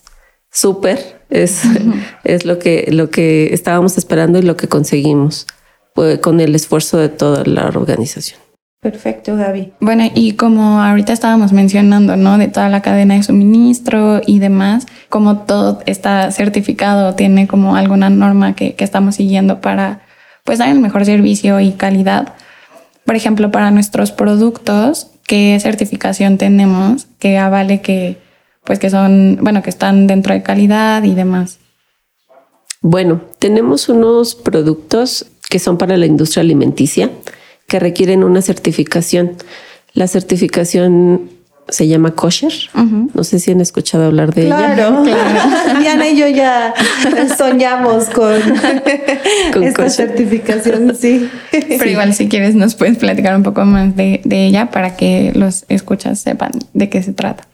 súper, 0.51 1.21
es, 1.29 1.63
es 2.23 2.45
lo 2.45 2.59
que, 2.59 2.87
lo 2.91 3.09
que 3.09 3.53
estábamos 3.53 3.97
esperando 3.97 4.39
y 4.39 4.43
lo 4.43 4.57
que 4.57 4.67
conseguimos 4.67 5.47
con 6.21 6.39
el 6.39 6.55
esfuerzo 6.55 6.97
de 6.97 7.09
toda 7.09 7.43
la 7.45 7.67
organización. 7.67 8.39
Perfecto, 8.81 9.35
Gaby. 9.35 9.73
Bueno, 9.81 10.09
y 10.15 10.33
como 10.33 10.81
ahorita 10.81 11.11
estábamos 11.11 11.51
mencionando, 11.51 12.15
¿no? 12.15 12.37
De 12.37 12.47
toda 12.47 12.69
la 12.69 12.81
cadena 12.81 13.15
de 13.15 13.23
suministro 13.23 14.21
y 14.25 14.39
demás, 14.39 14.85
como 15.09 15.39
todo 15.39 15.81
está 15.85 16.31
certificado, 16.31 17.13
tiene 17.15 17.45
como 17.45 17.75
alguna 17.75 18.09
norma 18.09 18.55
que, 18.55 18.75
que 18.75 18.85
estamos 18.85 19.15
siguiendo 19.15 19.59
para 19.59 19.99
pues 20.45 20.59
dar 20.59 20.69
el 20.69 20.79
mejor 20.79 21.03
servicio 21.03 21.59
y 21.59 21.73
calidad 21.73 22.33
por 23.05 23.15
ejemplo, 23.15 23.51
para 23.51 23.71
nuestros 23.71 24.11
productos, 24.11 25.07
¿qué 25.25 25.57
certificación 25.61 26.37
tenemos 26.37 27.07
que 27.19 27.37
avale 27.37 27.81
que, 27.81 28.17
pues 28.63 28.79
que 28.79 28.89
son, 28.89 29.39
bueno, 29.41 29.63
que 29.63 29.69
están 29.69 30.07
dentro 30.07 30.33
de 30.33 30.43
calidad 30.43 31.03
y 31.03 31.15
demás? 31.15 31.59
Bueno, 32.81 33.21
tenemos 33.39 33.89
unos 33.89 34.35
productos 34.35 35.25
que 35.49 35.59
son 35.59 35.77
para 35.77 35.97
la 35.97 36.05
industria 36.05 36.41
alimenticia 36.41 37.09
que 37.67 37.79
requieren 37.79 38.23
una 38.23 38.41
certificación. 38.41 39.37
La 39.93 40.07
certificación 40.07 41.29
se 41.71 41.87
llama 41.87 42.11
kosher. 42.11 42.51
No 43.13 43.23
sé 43.23 43.39
si 43.39 43.51
han 43.51 43.61
escuchado 43.61 44.05
hablar 44.05 44.33
de 44.33 44.45
ella. 44.45 44.75
Claro, 44.75 45.03
Diana 45.79 46.09
y 46.09 46.17
yo 46.17 46.27
ya 46.27 46.73
soñamos 47.37 48.05
con, 48.05 48.33
esta 49.63 49.89
certificación, 49.89 50.95
sí. 50.95 51.29
Pero 51.51 51.89
igual 51.89 52.13
si 52.13 52.27
quieres 52.27 52.55
nos 52.55 52.75
puedes 52.75 52.97
platicar 52.97 53.35
un 53.35 53.43
poco 53.43 53.65
más 53.65 53.95
de, 53.95 54.21
de, 54.23 54.47
ella 54.47 54.71
para 54.71 54.95
que 54.95 55.31
los 55.35 55.65
escuchas 55.69 56.19
sepan 56.19 56.51
de 56.73 56.89
qué 56.89 57.03
se 57.03 57.13
trata. 57.13 57.47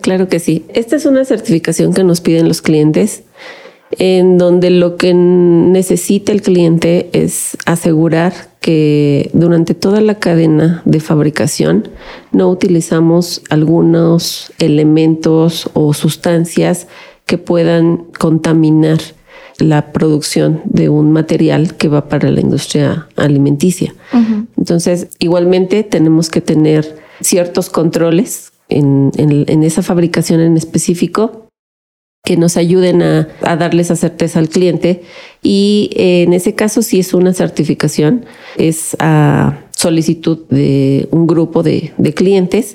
Claro 0.00 0.28
que 0.28 0.40
sí. 0.40 0.64
Esta 0.74 0.96
es 0.96 1.06
una 1.06 1.24
certificación 1.24 1.94
que 1.94 2.04
nos 2.04 2.20
piden 2.20 2.48
los 2.48 2.60
clientes 2.60 3.22
en 3.98 4.38
donde 4.38 4.70
lo 4.70 4.96
que 4.96 5.14
necesita 5.14 6.32
el 6.32 6.42
cliente 6.42 7.10
es 7.12 7.56
asegurar 7.66 8.51
que 8.62 9.28
durante 9.34 9.74
toda 9.74 10.00
la 10.00 10.14
cadena 10.14 10.82
de 10.84 11.00
fabricación 11.00 11.88
no 12.30 12.48
utilizamos 12.48 13.42
algunos 13.50 14.52
elementos 14.58 15.68
o 15.74 15.92
sustancias 15.92 16.86
que 17.26 17.38
puedan 17.38 18.04
contaminar 18.18 18.98
la 19.58 19.92
producción 19.92 20.62
de 20.64 20.88
un 20.88 21.12
material 21.12 21.74
que 21.74 21.88
va 21.88 22.08
para 22.08 22.30
la 22.30 22.40
industria 22.40 23.08
alimenticia. 23.16 23.94
Entonces, 24.56 25.08
igualmente 25.18 25.82
tenemos 25.82 26.30
que 26.30 26.40
tener 26.40 26.96
ciertos 27.20 27.68
controles 27.68 28.52
en, 28.68 29.10
esa 29.64 29.82
fabricación 29.82 30.40
en 30.40 30.56
específico 30.56 31.41
que 32.24 32.36
nos 32.36 32.56
ayuden 32.56 33.02
a, 33.02 33.26
darle 33.56 33.82
esa 33.82 33.96
certeza 33.96 34.38
al 34.38 34.48
cliente. 34.48 35.02
Y 35.42 35.90
eh, 35.94 36.22
en 36.22 36.32
ese 36.32 36.54
caso, 36.54 36.82
si 36.82 37.00
es 37.00 37.14
una 37.14 37.34
certificación, 37.34 38.26
es 38.56 38.96
a 39.00 39.58
solicitud 39.76 40.38
de 40.48 41.08
un 41.10 41.26
grupo 41.26 41.64
de, 41.64 41.92
clientes. 42.14 42.74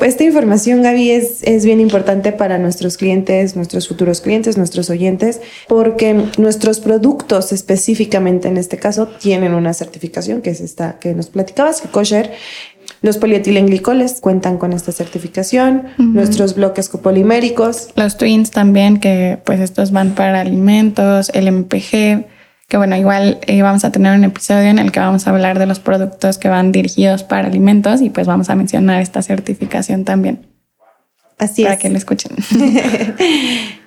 Esta 0.00 0.24
información, 0.24 0.82
Gaby, 0.82 1.10
es, 1.12 1.44
es 1.44 1.64
bien 1.64 1.78
importante 1.78 2.32
para 2.32 2.58
nuestros 2.58 2.96
clientes, 2.96 3.54
nuestros 3.54 3.86
futuros 3.86 4.20
clientes, 4.20 4.56
nuestros 4.56 4.90
oyentes, 4.90 5.40
porque 5.68 6.14
nuestros 6.36 6.80
productos 6.80 7.52
específicamente 7.52 8.48
en 8.48 8.56
este 8.56 8.78
caso 8.78 9.06
tienen 9.06 9.54
una 9.54 9.74
certificación 9.74 10.42
que 10.42 10.50
es 10.50 10.60
esta 10.60 10.98
que 10.98 11.14
nos 11.14 11.28
platicabas, 11.28 11.80
que 11.80 11.88
kosher, 11.88 12.32
los 13.00 13.16
polietilenglicoles 13.18 14.20
cuentan 14.20 14.58
con 14.58 14.72
esta 14.72 14.92
certificación, 14.92 15.84
nuestros 15.98 16.54
bloques 16.54 16.88
copoliméricos. 16.88 17.88
Los 17.94 18.16
twins 18.16 18.50
también, 18.50 18.98
que 18.98 19.38
pues 19.44 19.60
estos 19.60 19.92
van 19.92 20.12
para 20.12 20.40
alimentos, 20.40 21.30
el 21.34 21.50
MPG, 21.52 22.26
que 22.68 22.76
bueno, 22.76 22.96
igual 22.96 23.38
eh, 23.46 23.62
vamos 23.62 23.84
a 23.84 23.92
tener 23.92 24.16
un 24.16 24.24
episodio 24.24 24.68
en 24.68 24.78
el 24.78 24.92
que 24.92 25.00
vamos 25.00 25.26
a 25.26 25.30
hablar 25.30 25.58
de 25.58 25.66
los 25.66 25.80
productos 25.80 26.38
que 26.38 26.48
van 26.48 26.72
dirigidos 26.72 27.22
para 27.22 27.48
alimentos 27.48 28.02
y 28.02 28.10
pues 28.10 28.26
vamos 28.26 28.50
a 28.50 28.56
mencionar 28.56 29.00
esta 29.00 29.22
certificación 29.22 30.04
también. 30.04 30.46
Así 31.38 31.62
es. 31.62 31.68
Para 31.68 31.78
que 31.78 31.88
lo 31.88 31.96
escuchen. 31.96 32.32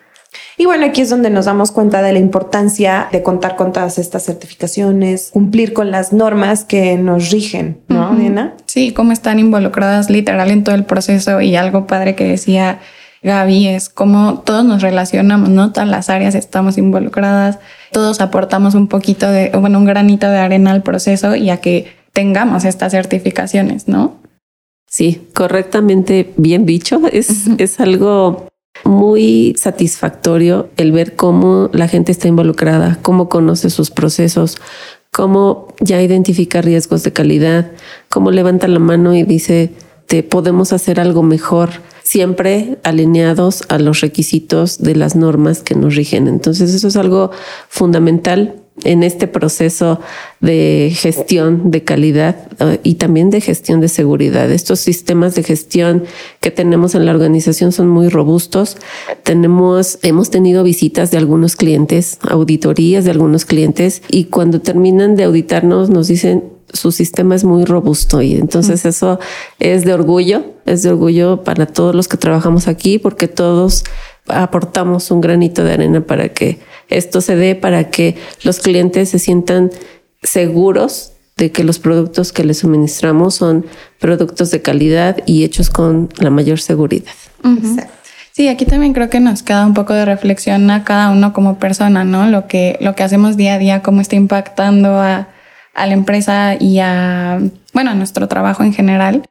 Y 0.57 0.65
bueno, 0.65 0.85
aquí 0.85 1.01
es 1.01 1.09
donde 1.09 1.29
nos 1.29 1.45
damos 1.45 1.71
cuenta 1.71 2.01
de 2.01 2.13
la 2.13 2.19
importancia 2.19 3.09
de 3.11 3.23
contar 3.23 3.55
con 3.55 3.73
todas 3.73 3.97
estas 3.97 4.23
certificaciones, 4.23 5.29
cumplir 5.31 5.73
con 5.73 5.91
las 5.91 6.13
normas 6.13 6.65
que 6.65 6.97
nos 6.97 7.31
rigen, 7.31 7.81
¿no, 7.87 8.15
Diana? 8.15 8.55
Sí, 8.65 8.93
cómo 8.93 9.11
están 9.11 9.39
involucradas 9.39 10.09
literal 10.09 10.51
en 10.51 10.63
todo 10.63 10.75
el 10.75 10.85
proceso 10.85 11.41
y 11.41 11.55
algo 11.55 11.87
padre 11.87 12.15
que 12.15 12.23
decía 12.25 12.79
Gaby 13.23 13.67
es 13.67 13.89
cómo 13.89 14.39
todos 14.39 14.65
nos 14.65 14.81
relacionamos, 14.81 15.49
¿no? 15.49 15.71
Todas 15.71 15.89
las 15.89 16.09
áreas 16.09 16.33
estamos 16.35 16.77
involucradas, 16.77 17.59
todos 17.91 18.21
aportamos 18.21 18.73
un 18.73 18.87
poquito 18.87 19.29
de, 19.29 19.49
bueno, 19.49 19.77
un 19.77 19.85
granito 19.85 20.29
de 20.29 20.39
arena 20.39 20.71
al 20.71 20.81
proceso 20.81 21.35
y 21.35 21.49
a 21.49 21.57
que 21.57 21.93
tengamos 22.13 22.65
estas 22.65 22.91
certificaciones, 22.91 23.87
¿no? 23.87 24.15
Sí, 24.87 25.27
correctamente 25.33 26.33
bien 26.35 26.65
dicho. 26.65 27.01
Es, 27.11 27.47
es 27.57 27.79
algo 27.79 28.50
muy 28.83 29.55
satisfactorio 29.57 30.69
el 30.77 30.91
ver 30.91 31.15
cómo 31.15 31.69
la 31.73 31.87
gente 31.87 32.11
está 32.11 32.27
involucrada, 32.27 32.99
cómo 33.01 33.29
conoce 33.29 33.69
sus 33.69 33.91
procesos, 33.91 34.57
cómo 35.11 35.67
ya 35.79 36.01
identifica 36.01 36.61
riesgos 36.61 37.03
de 37.03 37.13
calidad, 37.13 37.71
cómo 38.09 38.31
levanta 38.31 38.67
la 38.67 38.79
mano 38.79 39.15
y 39.15 39.23
dice, 39.23 39.71
te 40.07 40.23
podemos 40.23 40.73
hacer 40.73 40.99
algo 40.99 41.23
mejor, 41.23 41.69
siempre 42.03 42.77
alineados 42.83 43.63
a 43.69 43.79
los 43.79 44.01
requisitos 44.01 44.79
de 44.79 44.95
las 44.95 45.15
normas 45.15 45.61
que 45.63 45.75
nos 45.75 45.95
rigen. 45.95 46.27
Entonces 46.27 46.73
eso 46.73 46.87
es 46.87 46.95
algo 46.95 47.31
fundamental 47.69 48.60
en 48.83 49.03
este 49.03 49.27
proceso 49.27 49.99
de 50.39 50.91
gestión 50.95 51.71
de 51.71 51.83
calidad 51.83 52.47
eh, 52.59 52.79
y 52.83 52.95
también 52.95 53.29
de 53.29 53.41
gestión 53.41 53.79
de 53.81 53.87
seguridad. 53.87 54.51
Estos 54.51 54.79
sistemas 54.79 55.35
de 55.35 55.43
gestión 55.43 56.03
que 56.39 56.51
tenemos 56.51 56.95
en 56.95 57.05
la 57.05 57.11
organización 57.11 57.71
son 57.71 57.87
muy 57.87 58.09
robustos. 58.09 58.77
Tenemos, 59.23 59.99
hemos 60.01 60.29
tenido 60.29 60.63
visitas 60.63 61.11
de 61.11 61.17
algunos 61.17 61.55
clientes, 61.55 62.17
auditorías 62.29 63.05
de 63.05 63.11
algunos 63.11 63.45
clientes 63.45 64.01
y 64.09 64.25
cuando 64.25 64.61
terminan 64.61 65.15
de 65.15 65.23
auditarnos 65.23 65.89
nos 65.89 66.07
dicen 66.07 66.43
su 66.73 66.91
sistema 66.91 67.35
es 67.35 67.43
muy 67.43 67.65
robusto 67.65 68.21
y 68.21 68.35
entonces 68.35 68.85
eso 68.85 69.19
es 69.59 69.83
de 69.83 69.93
orgullo, 69.93 70.43
es 70.65 70.83
de 70.83 70.89
orgullo 70.89 71.43
para 71.43 71.65
todos 71.65 71.93
los 71.93 72.07
que 72.07 72.17
trabajamos 72.17 72.67
aquí 72.67 72.97
porque 72.97 73.27
todos 73.27 73.83
aportamos 74.31 75.11
un 75.11 75.21
granito 75.21 75.63
de 75.63 75.73
arena 75.73 76.01
para 76.01 76.29
que 76.29 76.59
esto 76.89 77.21
se 77.21 77.35
dé 77.35 77.55
para 77.55 77.89
que 77.89 78.17
los 78.43 78.59
clientes 78.59 79.09
se 79.09 79.19
sientan 79.19 79.71
seguros 80.21 81.13
de 81.37 81.51
que 81.51 81.63
los 81.63 81.79
productos 81.79 82.31
que 82.31 82.43
les 82.43 82.59
suministramos 82.59 83.35
son 83.35 83.65
productos 83.99 84.51
de 84.51 84.61
calidad 84.61 85.17
y 85.25 85.43
hechos 85.43 85.69
con 85.69 86.09
la 86.17 86.29
mayor 86.29 86.59
seguridad. 86.59 87.13
Sí, 88.33 88.47
aquí 88.47 88.65
también 88.65 88.93
creo 88.93 89.09
que 89.09 89.19
nos 89.19 89.43
queda 89.43 89.65
un 89.65 89.73
poco 89.73 89.93
de 89.93 90.05
reflexión 90.05 90.69
a 90.71 90.83
cada 90.83 91.09
uno 91.09 91.33
como 91.33 91.57
persona, 91.57 92.03
¿no? 92.03 92.27
Lo 92.27 92.47
que, 92.47 92.77
lo 92.79 92.95
que 92.95 93.03
hacemos 93.03 93.37
día 93.37 93.55
a 93.55 93.57
día, 93.57 93.81
cómo 93.81 94.01
está 94.01 94.15
impactando 94.15 94.99
a, 94.99 95.27
a 95.73 95.85
la 95.87 95.93
empresa 95.93 96.55
y 96.59 96.79
a, 96.79 97.39
bueno, 97.73 97.91
a 97.91 97.95
nuestro 97.95 98.27
trabajo 98.27 98.63
en 98.63 98.73
general. 98.73 99.23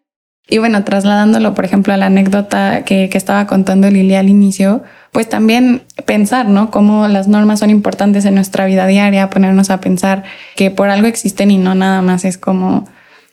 Y 0.51 0.59
bueno, 0.59 0.83
trasladándolo, 0.83 1.55
por 1.55 1.65
ejemplo, 1.65 1.95
a 1.95 1.97
la 1.97 2.07
anécdota 2.07 2.85
que, 2.85 3.09
que 3.09 3.17
estaba 3.17 3.47
contando 3.47 3.89
Lili 3.89 4.17
al 4.17 4.29
inicio, 4.29 4.83
pues 5.13 5.29
también 5.29 5.83
pensar, 6.07 6.49
¿no? 6.49 6.71
Cómo 6.73 7.07
las 7.07 7.29
normas 7.29 7.61
son 7.61 7.71
importantes 7.71 8.25
en 8.25 8.35
nuestra 8.35 8.67
vida 8.67 8.87
diaria, 8.87 9.31
ponernos 9.31 9.71
a 9.71 9.81
pensar 9.81 10.25
que 10.57 10.73
por 10.73 10.89
algo 10.91 11.07
existen 11.07 11.53
y 11.53 11.59
no 11.59 11.77
nada 11.77 12.03
más 12.03 12.25
es 12.25 12.37
como, 12.37 12.89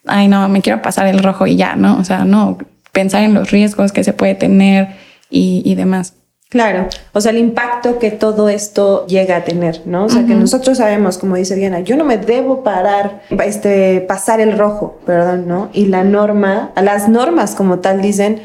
ay, 0.06 0.28
no, 0.28 0.48
me 0.48 0.62
quiero 0.62 0.82
pasar 0.84 1.08
el 1.08 1.24
rojo 1.24 1.48
y 1.48 1.56
ya, 1.56 1.76
¿no? 1.76 1.98
O 1.98 2.04
sea, 2.04 2.24
no, 2.24 2.60
pensar 2.92 3.24
en 3.24 3.34
los 3.34 3.50
riesgos 3.50 3.92
que 3.92 4.04
se 4.04 4.14
puede 4.14 4.36
tener 4.36 4.90
y, 5.30 5.64
y 5.66 5.74
demás. 5.74 6.14
Claro, 6.50 6.88
o 7.12 7.20
sea, 7.20 7.32
el 7.32 7.40
impacto 7.40 8.00
que 8.00 8.10
todo 8.10 8.48
esto 8.48 9.06
llega 9.06 9.36
a 9.36 9.44
tener, 9.44 9.82
¿no? 9.86 10.06
O 10.06 10.10
sea, 10.10 10.26
que 10.26 10.34
nosotros 10.34 10.78
sabemos, 10.78 11.18
como 11.18 11.36
dice 11.36 11.56
Diana, 11.56 11.82
yo 11.82 11.98
no 11.98 12.06
me 12.06 12.18
debo 12.18 12.64
parar, 12.64 13.22
este, 13.44 14.00
pasar 14.00 14.40
el 14.40 14.58
rojo, 14.58 14.98
perdón, 15.06 15.46
¿no? 15.46 15.70
Y 15.74 15.88
la 15.88 16.06
norma, 16.06 16.72
las 16.82 17.10
normas 17.10 17.54
como 17.54 17.80
tal 17.80 18.02
dicen, 18.02 18.44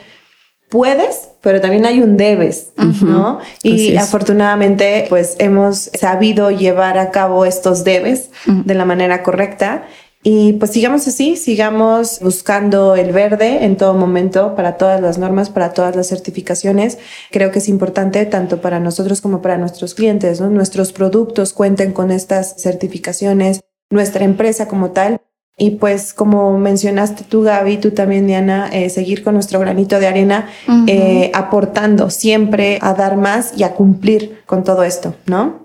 puedes, 0.69 1.29
pero 1.43 1.61
también 1.61 1.87
hay 1.87 2.03
un 2.03 2.17
debes, 2.17 2.73
¿no? 3.03 3.39
Y 3.63 3.95
afortunadamente, 3.97 5.07
pues 5.09 5.37
hemos 5.39 5.91
sabido 5.95 6.51
llevar 6.51 6.99
a 6.99 7.13
cabo 7.13 7.45
estos 7.45 7.85
debes 7.85 8.31
de 8.47 8.75
la 8.75 8.85
manera 8.85 9.23
correcta. 9.23 9.85
Y 10.25 10.53
pues 10.55 10.71
sigamos 10.71 11.09
así, 11.09 11.37
sigamos 11.37 12.21
buscando 12.21 12.95
el 12.95 13.11
verde 13.13 13.65
en 13.65 13.77
todo 13.77 13.95
momento 13.95 14.55
para 14.55 14.77
todas 14.77 15.01
las 15.01 15.19
normas, 15.19 15.51
para 15.51 15.73
todas 15.73 15.97
las 15.97 16.09
certificaciones. 16.09 16.99
Creo 17.33 17.51
que 17.51 17.59
es 17.59 17.69
importante 17.69 18.25
tanto 18.27 18.61
para 18.61 18.79
nosotros 18.79 19.21
como 19.21 19.43
para 19.43 19.59
nuestros 19.59 19.95
clientes, 19.95 20.41
¿no? 20.41 20.49
Nuestros 20.49 20.93
productos 20.93 21.53
cuenten 21.53 21.93
con 21.93 22.13
estas 22.13 22.55
certificaciones, 22.57 23.63
nuestra 23.91 24.25
empresa 24.25 24.69
como 24.69 24.93
tal 24.93 25.21
y 25.59 25.71
pues 25.71 26.15
como 26.15 26.57
mencionaste 26.59 27.25
tú, 27.25 27.43
Gaby, 27.43 27.77
tú 27.79 27.91
también, 27.91 28.27
Diana, 28.27 28.71
eh, 28.73 28.91
seguir 28.91 29.23
con 29.23 29.35
nuestro 29.35 29.61
granito 29.61 30.01
de 30.01 30.07
arena, 30.07 30.49
eh, 30.87 31.31
aportando 31.35 32.11
siempre 32.11 32.79
a 32.81 32.95
dar 32.95 33.17
más 33.17 33.53
y 33.57 33.65
a 33.65 33.75
cumplir 33.75 34.41
con 34.47 34.65
todo 34.65 34.83
esto, 34.83 35.15
¿no? 35.27 35.62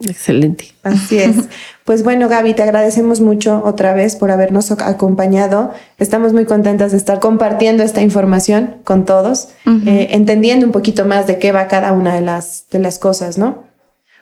Excelente. 0.00 0.72
Así 0.82 1.18
es. 1.18 1.36
Pues 1.84 2.02
bueno, 2.02 2.28
Gaby, 2.28 2.54
te 2.54 2.62
agradecemos 2.62 3.20
mucho 3.20 3.62
otra 3.64 3.94
vez 3.94 4.16
por 4.16 4.30
habernos 4.30 4.70
acompañado. 4.70 5.72
Estamos 5.98 6.32
muy 6.32 6.46
contentas 6.46 6.92
de 6.92 6.98
estar 6.98 7.20
compartiendo 7.20 7.82
esta 7.82 8.02
información 8.02 8.76
con 8.84 9.04
todos, 9.04 9.50
eh, 9.86 10.08
entendiendo 10.10 10.66
un 10.66 10.72
poquito 10.72 11.04
más 11.04 11.26
de 11.26 11.38
qué 11.38 11.52
va 11.52 11.68
cada 11.68 11.92
una 11.92 12.14
de 12.14 12.22
las, 12.22 12.64
de 12.70 12.78
las 12.78 12.98
cosas, 12.98 13.38
¿no? 13.38 13.64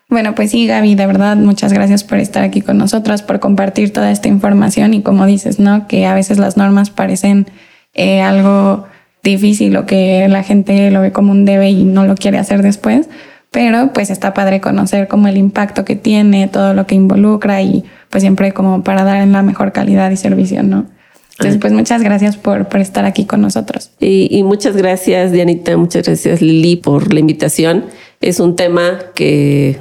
Bueno, 0.08 0.34
pues 0.34 0.50
sí, 0.50 0.66
Gaby, 0.66 0.94
de 0.94 1.06
verdad, 1.06 1.36
muchas 1.36 1.72
gracias 1.72 2.04
por 2.04 2.18
estar 2.18 2.42
aquí 2.42 2.60
con 2.60 2.76
nosotras, 2.76 3.22
por 3.22 3.40
compartir 3.40 3.94
toda 3.94 4.10
esta 4.10 4.28
información 4.28 4.92
y 4.92 5.02
como 5.02 5.24
dices, 5.24 5.58
¿no? 5.58 5.86
Que 5.88 6.04
a 6.04 6.14
veces 6.14 6.38
las 6.38 6.58
normas 6.58 6.90
parecen 6.90 7.46
eh, 7.94 8.20
algo 8.20 8.86
difícil 9.22 9.76
o 9.76 9.86
que 9.86 10.26
la 10.28 10.42
gente 10.42 10.90
lo 10.90 11.00
ve 11.00 11.12
como 11.12 11.32
un 11.32 11.44
debe 11.44 11.70
y 11.70 11.84
no 11.84 12.04
lo 12.04 12.14
quiere 12.16 12.38
hacer 12.38 12.62
después, 12.62 13.08
pero 13.52 13.92
pues 13.92 14.10
está 14.10 14.34
padre 14.34 14.60
conocer 14.60 15.06
como 15.06 15.28
el 15.28 15.36
impacto 15.36 15.84
que 15.84 15.94
tiene, 15.94 16.48
todo 16.48 16.74
lo 16.74 16.86
que 16.86 16.96
involucra 16.96 17.62
y 17.62 17.84
pues 18.10 18.22
siempre 18.22 18.52
como 18.52 18.82
para 18.82 19.04
dar 19.04 19.22
en 19.22 19.30
la 19.30 19.42
mejor 19.42 19.72
calidad 19.72 20.10
y 20.10 20.16
servicio, 20.16 20.64
¿no? 20.64 20.86
Entonces, 21.32 21.60
pues 21.60 21.72
muchas 21.72 22.02
gracias 22.02 22.36
por, 22.36 22.68
por 22.68 22.80
estar 22.80 23.04
aquí 23.04 23.24
con 23.24 23.40
nosotros. 23.40 23.90
Y, 23.98 24.28
y, 24.30 24.42
muchas 24.42 24.76
gracias, 24.76 25.32
Dianita, 25.32 25.76
muchas 25.76 26.06
gracias, 26.06 26.40
Lili, 26.40 26.76
por 26.76 27.12
la 27.12 27.20
invitación. 27.20 27.86
Es 28.20 28.38
un 28.38 28.54
tema 28.54 28.98
que 29.14 29.78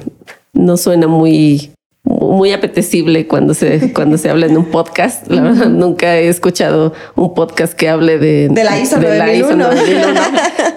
no 0.52 0.76
suena 0.76 1.06
muy 1.06 1.72
muy 2.30 2.52
apetecible 2.52 3.26
cuando 3.26 3.54
se 3.54 3.92
cuando 3.94 4.18
se 4.18 4.30
habla 4.30 4.46
en 4.46 4.56
un 4.56 4.66
podcast. 4.66 5.26
La 5.28 5.42
verdad, 5.42 5.68
nunca 5.68 6.18
he 6.18 6.28
escuchado 6.28 6.92
un 7.16 7.34
podcast 7.34 7.74
que 7.74 7.88
hable 7.88 8.18
de, 8.18 8.48
de 8.48 8.64
la 8.64 8.78
ISO, 8.80 8.98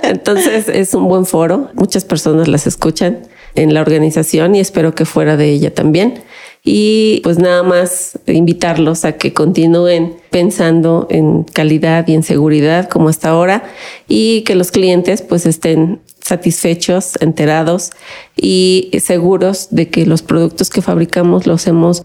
Entonces 0.04 0.70
es 0.70 0.94
un 0.94 1.08
buen 1.08 1.26
foro. 1.26 1.70
Muchas 1.74 2.06
personas 2.06 2.48
las 2.48 2.68
escuchan 2.68 3.20
en 3.56 3.74
la 3.74 3.82
organización 3.82 4.56
y 4.56 4.60
espero 4.60 4.94
que 4.96 5.06
fuera 5.06 5.38
de 5.38 5.50
ella 5.50 5.74
también. 5.74 6.24
y 6.68 7.22
pues 7.24 7.38
nada 7.38 7.62
más 7.62 8.18
invitarlos 8.26 9.06
a 9.06 9.14
que 9.14 9.34
continúen 9.34 10.16
pensando 10.32 11.08
en 11.12 11.44
calidad 11.44 12.08
y 12.08 12.16
en 12.16 12.24
seguridad 12.24 12.90
como 12.90 13.08
hasta 13.10 13.30
ahora 13.30 13.64
y 14.08 14.42
que 14.42 14.56
los 14.56 14.72
clientes 14.72 15.22
pues 15.22 15.46
estén 15.46 16.02
satisfechos, 16.26 17.14
enterados 17.22 17.92
y 18.36 18.90
seguros 19.00 19.68
de 19.70 19.90
que 19.90 20.08
los 20.08 20.24
productos 20.24 20.72
que 20.72 20.82
fabricamos 20.82 21.46
los 21.46 21.62
hacemos 21.62 22.04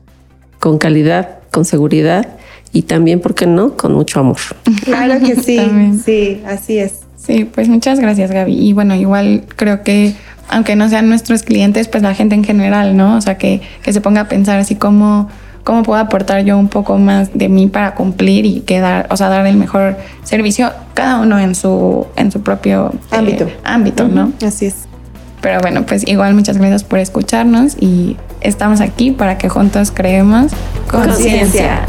con 0.59 0.77
calidad, 0.77 1.39
con 1.51 1.65
seguridad 1.65 2.37
y 2.71 2.83
también, 2.83 3.21
¿por 3.21 3.35
qué 3.35 3.47
no?, 3.47 3.79
con 3.79 3.95
mucho 3.95 4.21
amor. 4.21 4.37
Claro 4.85 5.19
que 5.25 5.37
sí, 5.37 5.59
sí, 6.05 6.43
así 6.47 6.79
es. 6.79 7.01
Sí, 7.17 7.47
pues 7.47 7.69
muchas 7.69 7.99
gracias 7.99 8.31
Gaby. 8.31 8.53
Y 8.55 8.75
bueno, 8.75 8.95
igual 8.95 9.45
creo 9.57 9.83
que 9.83 10.15
aunque 10.49 10.77
no 10.77 10.89
sean 10.91 11.09
nuestros 11.09 11.43
clientes, 11.43 11.89
pues 11.89 12.03
la 12.03 12.15
gente 12.15 12.35
en 12.35 12.45
general, 12.45 12.97
¿no? 12.97 13.17
O 13.17 13.21
sea, 13.23 13.39
que, 13.39 13.63
que 13.83 13.93
se 13.93 14.01
ponga 14.03 14.23
a 14.23 14.29
pensar 14.29 14.59
así 14.59 14.75
como 14.75 15.29
cómo 15.65 15.83
puedo 15.83 16.01
aportar 16.01 16.45
yo 16.45 16.59
un 16.59 16.69
poco 16.69 16.99
más 16.99 17.31
de 17.35 17.49
mí 17.49 17.67
para 17.67 17.95
cumplir 17.95 18.47
y 18.47 18.61
quedar, 18.61 19.07
o 19.11 19.17
sea, 19.17 19.29
dar 19.29 19.47
el 19.47 19.57
mejor 19.57 19.97
servicio, 20.23 20.73
cada 20.95 21.21
uno 21.21 21.39
en 21.39 21.55
su, 21.55 22.07
en 22.17 22.31
su 22.33 22.43
propio 22.43 22.93
eh, 23.13 23.17
ámbito, 23.17 23.49
ámbito 23.65 24.09
¿no? 24.09 24.33
Así 24.45 24.67
es. 24.67 24.87
Pero 25.41 25.61
bueno, 25.61 25.87
pues 25.87 26.07
igual 26.07 26.35
muchas 26.35 26.59
gracias 26.59 26.85
por 26.85 26.99
escucharnos 26.99 27.77
y 27.81 28.17
estamos 28.41 28.81
aquí 28.81 29.11
para 29.11 29.39
que 29.39 29.49
juntos 29.49 29.91
creemos 29.91 30.53
conciencia. 30.91 31.81